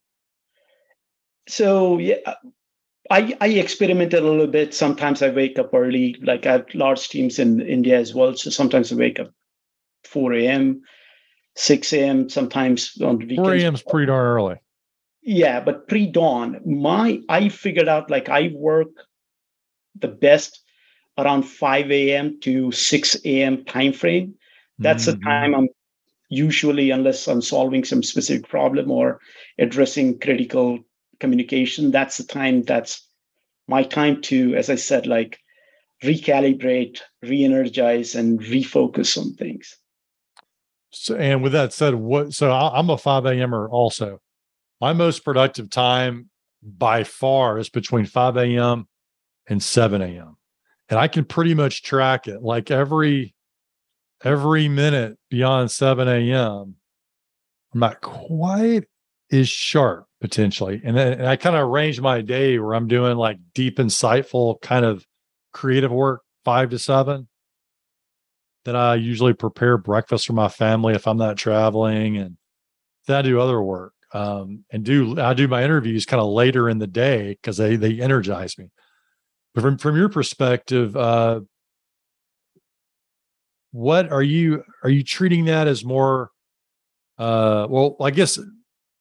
So 1.47 1.97
yeah, 1.97 2.35
I 3.09 3.35
I 3.39 3.47
experimented 3.47 4.21
a 4.21 4.29
little 4.29 4.47
bit. 4.47 4.73
Sometimes 4.73 5.21
I 5.21 5.29
wake 5.29 5.57
up 5.59 5.73
early, 5.73 6.15
like 6.21 6.45
I 6.45 6.53
have 6.53 6.65
large 6.73 7.09
teams 7.09 7.39
in 7.39 7.61
India 7.61 7.97
as 7.97 8.13
well. 8.13 8.35
So 8.35 8.49
sometimes 8.49 8.91
I 8.91 8.95
wake 8.95 9.19
up 9.19 9.31
4 10.05 10.33
a.m., 10.33 10.81
6 11.57 11.93
a.m. 11.93 12.29
Sometimes 12.29 12.99
on 13.01 13.19
weekends. 13.19 13.41
4 13.41 13.53
a.m. 13.55 13.75
is 13.75 13.83
pretty 13.83 14.07
darn 14.07 14.25
early. 14.25 14.55
Yeah, 15.21 15.59
but 15.59 15.87
pre-dawn, 15.87 16.61
my 16.65 17.19
I 17.27 17.49
figured 17.49 17.89
out 17.89 18.09
like 18.09 18.29
I 18.29 18.51
work 18.53 18.87
the 19.95 20.07
best 20.07 20.61
around 21.17 21.43
5 21.43 21.91
a.m. 21.91 22.39
to 22.41 22.71
6 22.71 23.17
a.m. 23.25 23.65
time 23.65 23.91
frame. 23.91 24.35
That's 24.79 25.05
mm-hmm. 25.05 25.19
the 25.19 25.25
time 25.25 25.55
I'm 25.55 25.67
usually 26.29 26.91
unless 26.91 27.27
i'm 27.27 27.41
solving 27.41 27.83
some 27.83 28.03
specific 28.03 28.47
problem 28.49 28.91
or 28.91 29.19
addressing 29.59 30.19
critical 30.19 30.79
communication 31.19 31.91
that's 31.91 32.17
the 32.17 32.23
time 32.23 32.63
that's 32.63 33.07
my 33.67 33.81
time 33.83 34.21
to 34.21 34.53
as 34.55 34.69
i 34.69 34.75
said 34.75 35.07
like 35.07 35.39
recalibrate 36.03 36.99
re-energize 37.23 38.13
and 38.13 38.39
refocus 38.41 39.17
on 39.17 39.33
things 39.35 39.77
so 40.97 41.15
and 41.15 41.43
with 41.43 41.53
that 41.53 41.73
said 41.73 41.95
what 41.95 42.33
so 42.33 42.51
i'm 42.51 42.89
a 42.89 42.97
5 42.97 43.25
a.m.er 43.25 43.69
also 43.69 44.19
my 44.81 44.93
most 44.93 45.23
productive 45.23 45.69
time 45.69 46.29
by 46.61 47.03
far 47.03 47.57
is 47.57 47.69
between 47.69 48.05
5 48.05 48.37
a.m 48.37 48.87
and 49.47 49.61
7 49.61 50.01
a.m 50.01 50.37
and 50.89 50.99
i 50.99 51.07
can 51.07 51.25
pretty 51.25 51.53
much 51.53 51.83
track 51.83 52.27
it 52.27 52.41
like 52.41 52.71
every 52.71 53.35
every 54.23 54.67
minute 54.67 55.17
beyond 55.29 55.71
7 55.71 56.07
a.m., 56.07 56.75
I'm 57.73 57.79
not 57.79 58.01
quite 58.01 58.85
as 59.31 59.49
sharp 59.49 60.05
potentially. 60.21 60.81
And 60.83 60.95
then 60.95 61.13
and 61.13 61.27
I 61.27 61.35
kind 61.35 61.55
of 61.55 61.67
arrange 61.67 61.99
my 62.01 62.21
day 62.21 62.57
where 62.59 62.73
I'm 62.73 62.87
doing 62.87 63.17
like 63.17 63.37
deep, 63.53 63.77
insightful 63.77 64.61
kind 64.61 64.85
of 64.85 65.05
creative 65.53 65.91
work, 65.91 66.21
five 66.45 66.69
to 66.69 66.79
seven. 66.79 67.27
Then 68.67 68.75
I 68.75 68.95
usually 68.95 69.31
prepare 69.31 69.77
breakfast 69.77 70.27
for 70.27 70.33
my 70.33 70.49
family 70.49 70.93
if 70.93 71.07
I'm 71.07 71.15
not 71.15 71.37
traveling. 71.37 72.17
And 72.17 72.35
then 73.07 73.15
I 73.15 73.21
do 73.21 73.39
other 73.39 73.61
work. 73.61 73.93
Um, 74.13 74.65
and 74.69 74.83
do 74.83 75.17
I 75.17 75.33
do 75.33 75.47
my 75.47 75.63
interviews 75.63 76.05
kind 76.05 76.21
of 76.21 76.27
later 76.27 76.67
in 76.67 76.77
the 76.77 76.85
day 76.85 77.29
because 77.29 77.55
they 77.55 77.77
they 77.77 78.01
energize 78.01 78.57
me. 78.57 78.69
But 79.55 79.61
from 79.61 79.77
from 79.77 79.95
your 79.95 80.09
perspective, 80.09 80.97
uh, 80.97 81.39
what 83.71 84.11
are 84.11 84.21
you 84.21 84.65
are 84.83 84.89
you 84.89 85.01
treating 85.01 85.45
that 85.45 85.67
as 85.67 85.85
more 85.85 86.31
uh 87.19 87.67
well 87.69 87.95
i 88.01 88.09
guess 88.11 88.39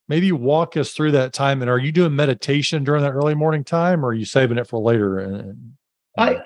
maybe 0.08 0.32
walk 0.32 0.76
us 0.76 0.92
through 0.92 1.12
that 1.12 1.32
time 1.32 1.62
and 1.62 1.70
are 1.70 1.78
you 1.78 1.92
doing 1.92 2.14
meditation 2.14 2.84
during 2.84 3.02
that 3.02 3.12
early 3.12 3.34
morning 3.34 3.64
time 3.64 4.04
or 4.04 4.08
are 4.08 4.14
you 4.14 4.24
saving 4.24 4.58
it 4.58 4.66
for 4.66 4.80
later 4.80 5.18
and 5.18 5.72
i 6.18 6.40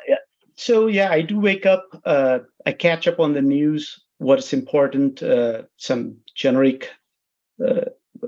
so 0.61 0.87
yeah 0.87 1.11
i 1.11 1.21
do 1.21 1.39
wake 1.39 1.67
up 1.67 1.85
uh 2.05 2.39
i 2.67 2.73
catch 2.73 3.09
up 3.09 3.21
on 3.21 3.35
the 3.35 3.43
news 3.43 4.01
what's 4.19 4.53
important 4.53 5.23
uh 5.23 5.63
some 5.77 6.17
generic 6.35 6.91
uh, 7.67 7.85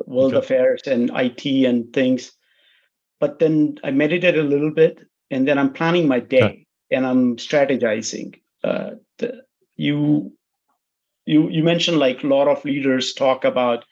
world 0.06 0.34
okay. 0.34 0.44
affairs 0.44 0.82
and 0.86 1.10
it 1.10 1.64
and 1.64 1.92
things 1.92 2.32
but 3.22 3.38
then 3.38 3.78
I 3.84 3.92
meditate 3.92 4.36
a 4.36 4.42
little 4.42 4.72
bit, 4.72 4.98
and 5.30 5.46
then 5.46 5.56
I'm 5.56 5.72
planning 5.72 6.08
my 6.08 6.18
day 6.18 6.42
okay. 6.42 6.66
and 6.90 7.06
I'm 7.06 7.36
strategizing. 7.36 8.34
Uh, 8.64 8.96
the, 9.18 9.44
you 9.76 10.32
you 11.24 11.48
you 11.48 11.62
mentioned 11.62 12.00
like 12.00 12.24
a 12.24 12.26
lot 12.26 12.48
of 12.48 12.64
leaders 12.64 13.14
talk 13.14 13.44
about 13.44 13.84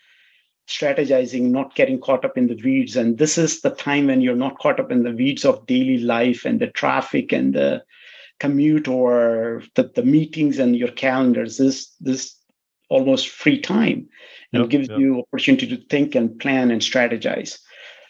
strategizing, 0.68 1.52
not 1.52 1.76
getting 1.76 2.00
caught 2.00 2.24
up 2.24 2.36
in 2.36 2.48
the 2.48 2.60
weeds, 2.64 2.96
and 2.96 3.18
this 3.18 3.38
is 3.38 3.60
the 3.60 3.70
time 3.70 4.08
when 4.08 4.20
you're 4.20 4.34
not 4.34 4.58
caught 4.58 4.80
up 4.80 4.90
in 4.90 5.04
the 5.04 5.12
weeds 5.12 5.44
of 5.44 5.64
daily 5.66 5.98
life 5.98 6.44
and 6.44 6.60
the 6.60 6.66
traffic 6.66 7.30
and 7.30 7.54
the 7.54 7.84
commute 8.40 8.88
or 8.88 9.62
the, 9.76 9.90
the 9.94 10.02
meetings 10.02 10.58
and 10.58 10.74
your 10.74 10.90
calendars. 10.90 11.58
This 11.58 11.94
this 12.00 12.36
almost 12.88 13.28
free 13.28 13.60
time 13.60 14.08
and 14.52 14.62
yep, 14.62 14.70
gives 14.70 14.88
yep. 14.88 14.98
you 14.98 15.20
opportunity 15.20 15.68
to 15.68 15.76
think 15.86 16.14
and 16.14 16.38
plan 16.40 16.70
and 16.70 16.82
strategize 16.82 17.58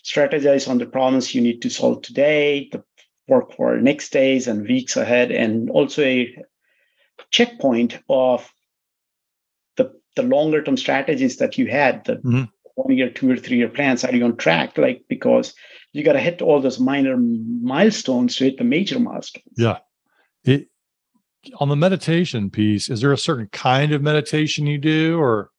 strategize 0.05 0.69
on 0.69 0.79
the 0.79 0.87
problems 0.87 1.35
you 1.35 1.41
need 1.41 1.61
to 1.63 1.69
solve 1.69 2.03
today 2.03 2.69
the 2.73 2.83
work 3.29 3.55
for 3.55 3.77
next 3.77 4.11
days 4.11 4.49
and 4.49 4.67
weeks 4.67 4.97
ahead 4.97 5.31
and 5.31 5.71
also 5.71 6.03
a 6.03 6.35
checkpoint 7.31 7.99
of 8.09 8.51
the 9.77 9.93
the 10.17 10.23
longer 10.23 10.63
term 10.63 10.77
strategies 10.77 11.37
that 11.37 11.59
you 11.59 11.67
had 11.67 12.05
the 12.07 12.17
mm-hmm. 12.17 12.45
one 12.75 12.97
year 12.97 13.11
two 13.11 13.31
or 13.31 13.37
three 13.37 13.59
year 13.59 13.69
plans 13.69 14.05
are 14.05 14.15
you 14.15 14.25
on 14.25 14.37
track 14.37 14.77
like 14.79 15.05
because 15.09 15.55
you 15.93 16.03
got 16.03 16.15
to 16.15 16.21
hit 16.21 16.41
all 16.41 16.61
those 16.61 16.81
minor 16.81 17.17
milestones 17.17 18.37
to 18.37 18.45
hit 18.45 18.57
the 18.57 18.65
major 18.65 18.99
milestones 18.99 19.55
yeah 19.57 19.79
on 21.59 21.69
the 21.69 21.77
meditation 21.77 22.51
piece, 22.51 22.89
is 22.89 23.01
there 23.01 23.13
a 23.13 23.19
certain 23.19 23.49
kind 23.49 23.93
of 23.93 24.03
meditation 24.03 24.67
you 24.67 24.79
do, 24.79 25.19
or 25.19 25.51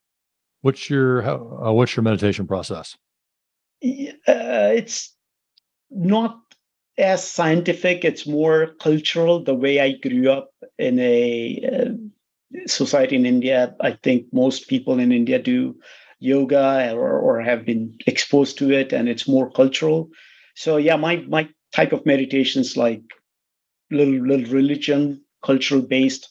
what's 0.62 0.90
your 0.90 1.24
uh, 1.28 1.72
what's 1.72 1.96
your 1.96 2.04
meditation 2.04 2.48
process? 2.48 2.98
Uh, 3.84 4.72
it's 4.76 5.16
not 5.90 6.40
as 6.98 7.28
scientific. 7.28 8.06
It's 8.06 8.28
more 8.28 8.76
cultural. 8.80 9.44
The 9.44 9.56
way 9.56 9.80
I 9.80 9.94
grew 9.94 10.30
up 10.32 10.52
in 10.78 11.00
a 11.00 11.60
uh, 11.72 12.66
society 12.68 13.16
in 13.16 13.26
India, 13.26 13.76
I 13.82 13.94
think 14.04 14.26
most 14.32 14.68
people 14.68 15.00
in 15.00 15.12
India 15.12 15.40
do 15.40 15.76
yoga 16.20 16.94
or, 16.94 17.18
or 17.20 17.42
have 17.42 17.66
been 17.66 17.98
exposed 18.06 18.58
to 18.60 18.72
it, 18.72 18.94
and 18.94 19.10
it's 19.10 19.28
more 19.28 19.50
cultural. 19.50 20.10
So 20.56 20.78
yeah, 20.78 20.96
my 20.96 21.18
my 21.28 21.50
type 21.74 21.92
of 21.94 22.06
meditations 22.06 22.78
like 22.78 23.02
little 23.90 24.28
little 24.28 24.54
religion 24.54 25.24
cultural 25.44 25.82
based. 25.82 26.30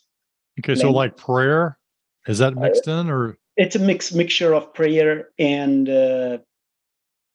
Okay, 0.58 0.74
so 0.74 0.90
like 0.90 1.16
prayer, 1.16 1.78
is 2.26 2.38
that 2.38 2.54
mixed 2.54 2.88
uh, 2.88 2.92
in 2.92 3.10
or? 3.10 3.38
It's 3.56 3.76
a 3.76 3.78
mix 3.78 4.12
mixture 4.12 4.54
of 4.54 4.72
prayer 4.72 5.28
and 5.38 5.88
uh, 5.88 6.38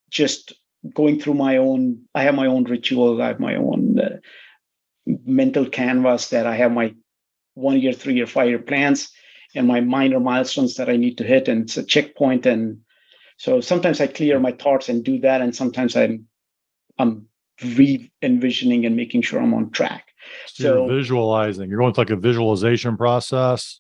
just 0.09 0.53
going 0.93 1.19
through 1.19 1.35
my 1.35 1.57
own. 1.57 2.01
I 2.13 2.23
have 2.23 2.35
my 2.35 2.47
own 2.47 2.63
ritual. 2.63 3.21
I 3.21 3.27
have 3.27 3.39
my 3.39 3.55
own 3.55 3.99
uh, 3.99 4.17
mental 5.05 5.65
canvas 5.65 6.29
that 6.29 6.47
I 6.47 6.55
have 6.55 6.71
my 6.71 6.95
one 7.53 7.79
year, 7.79 7.93
three 7.93 8.15
year, 8.15 8.27
five 8.27 8.49
year 8.49 8.59
plans 8.59 9.11
and 9.55 9.67
my 9.67 9.79
minor 9.79 10.19
milestones 10.19 10.75
that 10.75 10.89
I 10.89 10.97
need 10.97 11.17
to 11.17 11.23
hit, 11.23 11.47
and 11.47 11.63
it's 11.63 11.77
a 11.77 11.83
checkpoint. 11.83 12.45
And 12.45 12.79
so 13.37 13.61
sometimes 13.61 14.01
I 14.01 14.07
clear 14.07 14.39
my 14.39 14.51
thoughts 14.51 14.89
and 14.89 15.03
do 15.03 15.19
that, 15.21 15.41
and 15.41 15.55
sometimes 15.55 15.95
I'm 15.95 16.27
I'm 16.99 17.27
re 17.63 18.11
envisioning 18.21 18.85
and 18.85 18.95
making 18.95 19.21
sure 19.21 19.41
I'm 19.41 19.53
on 19.53 19.71
track. 19.71 20.07
So, 20.47 20.63
so 20.63 20.85
you're 20.85 20.97
visualizing. 20.97 21.69
You're 21.69 21.79
going 21.79 21.93
through 21.93 22.03
like 22.03 22.11
a 22.11 22.15
visualization 22.15 22.97
process. 22.97 23.79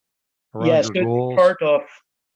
Yes, 0.63 0.89
yeah, 0.93 1.03
so 1.03 1.35
part 1.35 1.61
of 1.61 1.81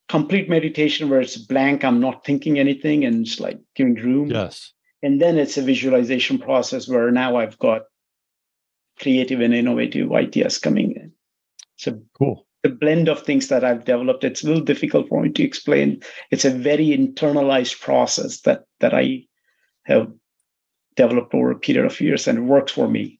complete 0.09 0.49
meditation 0.49 1.09
where 1.09 1.21
it's 1.21 1.37
blank. 1.37 1.85
I'm 1.85 1.99
not 2.01 2.25
thinking 2.25 2.59
anything, 2.59 3.05
and 3.05 3.25
it's 3.25 3.39
like 3.39 3.59
giving 3.75 3.95
room. 3.95 4.29
Yes. 4.29 4.73
And 5.01 5.21
then 5.21 5.37
it's 5.37 5.57
a 5.57 5.61
visualization 5.61 6.39
process 6.39 6.87
where 6.87 7.09
now 7.11 7.37
I've 7.37 7.57
got 7.59 7.83
creative 8.99 9.39
and 9.39 9.53
innovative 9.53 10.11
ideas 10.11 10.57
coming 10.57 10.91
in. 10.91 11.13
So 11.77 12.01
cool. 12.17 12.45
The 12.63 12.69
blend 12.69 13.07
of 13.07 13.23
things 13.23 13.47
that 13.47 13.63
I've 13.63 13.85
developed, 13.85 14.25
it's 14.25 14.43
a 14.43 14.47
little 14.47 14.63
difficult 14.63 15.07
for 15.07 15.21
me 15.21 15.29
to 15.29 15.43
explain. 15.43 16.01
It's 16.29 16.43
a 16.43 16.49
very 16.49 16.87
internalized 16.87 17.79
process 17.79 18.41
that 18.41 18.63
that 18.81 18.93
I 18.93 19.23
have 19.85 20.11
developed 20.97 21.33
over 21.33 21.51
a 21.51 21.59
period 21.59 21.85
of 21.85 22.01
years 22.01 22.27
and 22.27 22.37
it 22.37 22.41
works 22.41 22.73
for 22.73 22.89
me. 22.89 23.18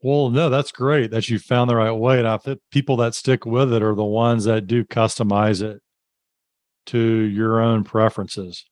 Well, 0.00 0.30
no, 0.30 0.48
that's 0.48 0.70
great 0.70 1.10
that 1.10 1.28
you 1.28 1.38
found 1.38 1.68
the 1.68 1.76
right 1.76 1.92
way. 1.92 2.18
And 2.18 2.28
I 2.28 2.36
think 2.36 2.60
people 2.70 2.96
that 2.98 3.14
stick 3.14 3.44
with 3.44 3.72
it 3.72 3.82
are 3.82 3.94
the 3.94 4.04
ones 4.04 4.44
that 4.44 4.66
do 4.66 4.84
customize 4.84 5.60
it 5.60 5.80
to 6.86 6.98
your 6.98 7.60
own 7.60 7.84
preferences. 7.84 8.64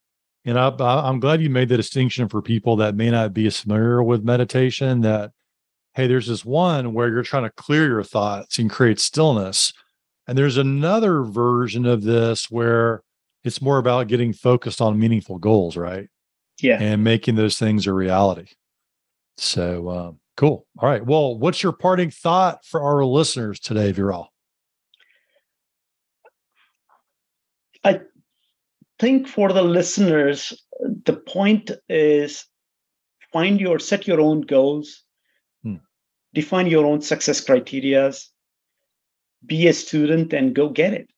And 0.45 0.59
I, 0.59 0.69
I'm 0.79 1.19
glad 1.19 1.43
you 1.43 1.51
made 1.51 1.69
the 1.69 1.77
distinction 1.77 2.29
for 2.29 2.41
people 2.41 2.77
that 2.77 2.95
may 2.95 3.11
not 3.11 3.35
be 3.35 3.47
as 3.49 3.59
familiar 3.59 4.03
with 4.03 4.23
meditation 4.23 5.01
that, 5.01 5.33
hey, 5.95 6.07
there's 6.07 6.29
this 6.29 6.45
one 6.45 6.95
where 6.95 7.09
you're 7.09 7.25
trying 7.25 7.43
to 7.43 7.51
clear 7.51 7.87
your 7.87 8.05
thoughts 8.05 8.59
and 8.59 8.71
create 8.71 9.01
stillness. 9.01 9.73
And 10.29 10.39
there's 10.39 10.57
another 10.57 11.23
version 11.23 11.85
of 11.85 12.05
this 12.05 12.49
where 12.51 13.03
it's 13.43 13.61
more 13.61 13.79
about 13.79 14.07
getting 14.07 14.33
focused 14.33 14.81
on 14.81 14.99
meaningful 14.99 15.39
goals, 15.39 15.77
right? 15.77 16.09
Yeah. 16.61 16.81
And 16.81 17.03
making 17.03 17.35
those 17.35 17.59
things 17.59 17.87
a 17.87 17.93
reality. 17.93 18.47
So, 19.37 19.91
um, 19.91 20.21
Cool. 20.37 20.67
All 20.79 20.89
right. 20.89 21.05
Well, 21.05 21.39
what's 21.39 21.63
your 21.63 21.73
parting 21.73 22.11
thought 22.11 22.65
for 22.65 22.83
our 22.83 23.05
listeners 23.05 23.59
today, 23.59 23.93
Viral? 23.93 24.27
I 27.83 28.01
think 28.99 29.29
for 29.29 29.53
the 29.53 29.63
listeners, 29.63 30.53
the 31.05 31.15
point 31.15 31.71
is 31.89 32.45
find 33.33 33.61
your 33.61 33.79
set 33.79 34.07
your 34.07 34.21
own 34.21 34.43
goals, 34.43 35.05
hmm. 35.63 35.77
define 36.35 36.67
your 36.67 36.85
own 36.85 37.01
success 37.01 37.41
criteria, 37.41 38.13
be 39.45 39.69
a 39.69 39.73
student 39.73 40.35
and 40.35 40.55
go 40.55 40.69
get 40.69 40.93
it. 40.93 41.09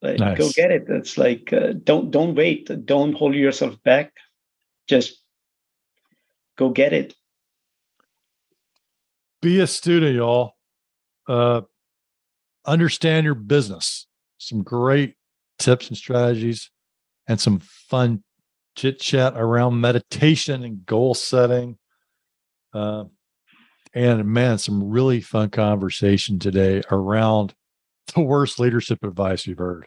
Like, 0.00 0.18
nice. 0.18 0.38
Go 0.38 0.48
get 0.54 0.70
it. 0.70 0.84
It's 0.88 1.18
like 1.18 1.52
uh, 1.52 1.74
don't 1.84 2.10
don't 2.10 2.34
wait. 2.34 2.70
Don't 2.86 3.12
hold 3.12 3.34
yourself 3.34 3.82
back. 3.82 4.12
Just 4.88 5.22
go 6.56 6.70
get 6.70 6.94
it 6.94 7.14
be 9.46 9.60
a 9.60 9.66
student, 9.66 10.16
y'all. 10.16 10.54
Uh, 11.28 11.60
understand 12.64 13.24
your 13.24 13.36
business. 13.36 14.08
Some 14.38 14.64
great 14.64 15.14
tips 15.60 15.86
and 15.86 15.96
strategies, 15.96 16.68
and 17.28 17.40
some 17.40 17.60
fun 17.60 18.24
chit 18.74 18.98
chat 18.98 19.34
around 19.36 19.80
meditation 19.80 20.64
and 20.64 20.84
goal 20.84 21.14
setting. 21.14 21.78
Uh, 22.74 23.04
and 23.94 24.26
man, 24.26 24.58
some 24.58 24.90
really 24.90 25.20
fun 25.20 25.50
conversation 25.50 26.40
today 26.40 26.82
around 26.90 27.54
the 28.14 28.22
worst 28.22 28.58
leadership 28.58 29.04
advice 29.04 29.46
you've 29.46 29.58
heard, 29.58 29.86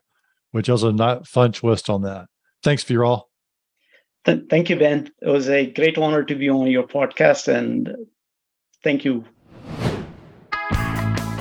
which 0.51 0.69
was 0.69 0.83
a 0.83 0.93
not 0.93 1.27
fun 1.27 1.51
twist 1.51 1.89
on 1.89 2.03
that. 2.03 2.27
Thanks, 2.63 2.85
Viral. 2.85 3.23
Thank 4.23 4.69
you, 4.69 4.77
Ben. 4.77 5.11
It 5.21 5.29
was 5.29 5.49
a 5.49 5.65
great 5.65 5.97
honor 5.97 6.23
to 6.23 6.35
be 6.35 6.49
on 6.49 6.67
your 6.67 6.87
podcast, 6.87 7.53
and 7.53 7.93
thank 8.83 9.03
you 9.03 9.25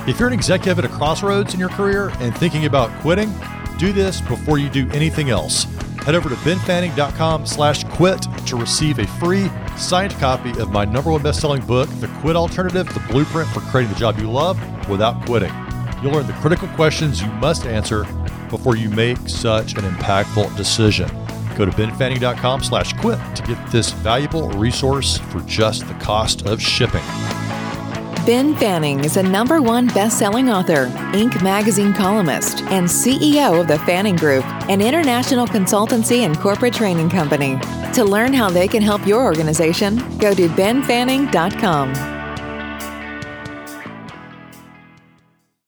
if 0.09 0.19
you're 0.19 0.27
an 0.27 0.33
executive 0.33 0.79
at 0.79 0.85
a 0.85 0.89
crossroads 0.89 1.53
in 1.53 1.59
your 1.59 1.69
career 1.69 2.09
and 2.19 2.35
thinking 2.37 2.65
about 2.65 2.89
quitting, 3.01 3.33
do 3.77 3.91
this 3.91 4.21
before 4.21 4.57
you 4.57 4.69
do 4.69 4.89
anything 4.91 5.29
else. 5.29 5.65
Head 6.03 6.15
over 6.15 6.29
to 6.29 6.35
benfanning.com 6.35 7.45
slash 7.45 7.83
quit 7.83 8.25
to 8.47 8.55
receive 8.55 8.99
a 8.99 9.07
free 9.19 9.49
signed 9.77 10.13
copy 10.13 10.51
of 10.59 10.71
my 10.71 10.85
number 10.85 11.11
one 11.11 11.21
best-selling 11.21 11.65
book, 11.65 11.89
The 11.99 12.07
Quit 12.21 12.35
Alternative, 12.35 12.91
the 12.93 12.99
blueprint 13.11 13.49
for 13.49 13.59
creating 13.61 13.93
the 13.93 13.99
job 13.99 14.17
you 14.17 14.29
love 14.29 14.57
without 14.89 15.25
quitting. 15.25 15.53
You'll 16.01 16.13
learn 16.13 16.27
the 16.27 16.33
critical 16.33 16.67
questions 16.69 17.21
you 17.21 17.27
must 17.33 17.65
answer 17.65 18.05
before 18.49 18.77
you 18.77 18.89
make 18.89 19.17
such 19.27 19.73
an 19.73 19.83
impactful 19.83 20.55
decision. 20.55 21.07
Go 21.57 21.65
to 21.65 21.71
benfanning.com 21.71 22.63
slash 22.63 22.93
quit 22.93 23.19
to 23.35 23.43
get 23.43 23.71
this 23.71 23.91
valuable 23.91 24.49
resource 24.51 25.17
for 25.17 25.41
just 25.41 25.87
the 25.87 25.93
cost 25.95 26.47
of 26.47 26.61
shipping. 26.61 27.03
Ben 28.29 28.55
Fanning 28.57 29.03
is 29.03 29.17
a 29.17 29.23
number 29.23 29.59
one 29.59 29.87
best-selling 29.87 30.51
author, 30.51 30.85
Inc. 31.13 31.41
magazine 31.41 31.95
columnist, 31.95 32.61
and 32.65 32.85
CEO 32.85 33.59
of 33.59 33.67
the 33.67 33.79
Fanning 33.79 34.15
Group, 34.15 34.45
an 34.69 34.81
international 34.81 35.47
consultancy 35.47 36.19
and 36.19 36.37
corporate 36.37 36.75
training 36.75 37.09
company. 37.09 37.57
To 37.95 38.03
learn 38.03 38.31
how 38.31 38.51
they 38.51 38.67
can 38.67 38.83
help 38.83 39.07
your 39.07 39.23
organization, 39.23 39.95
go 40.19 40.35
to 40.35 40.47
benfanning.com. 40.49 42.18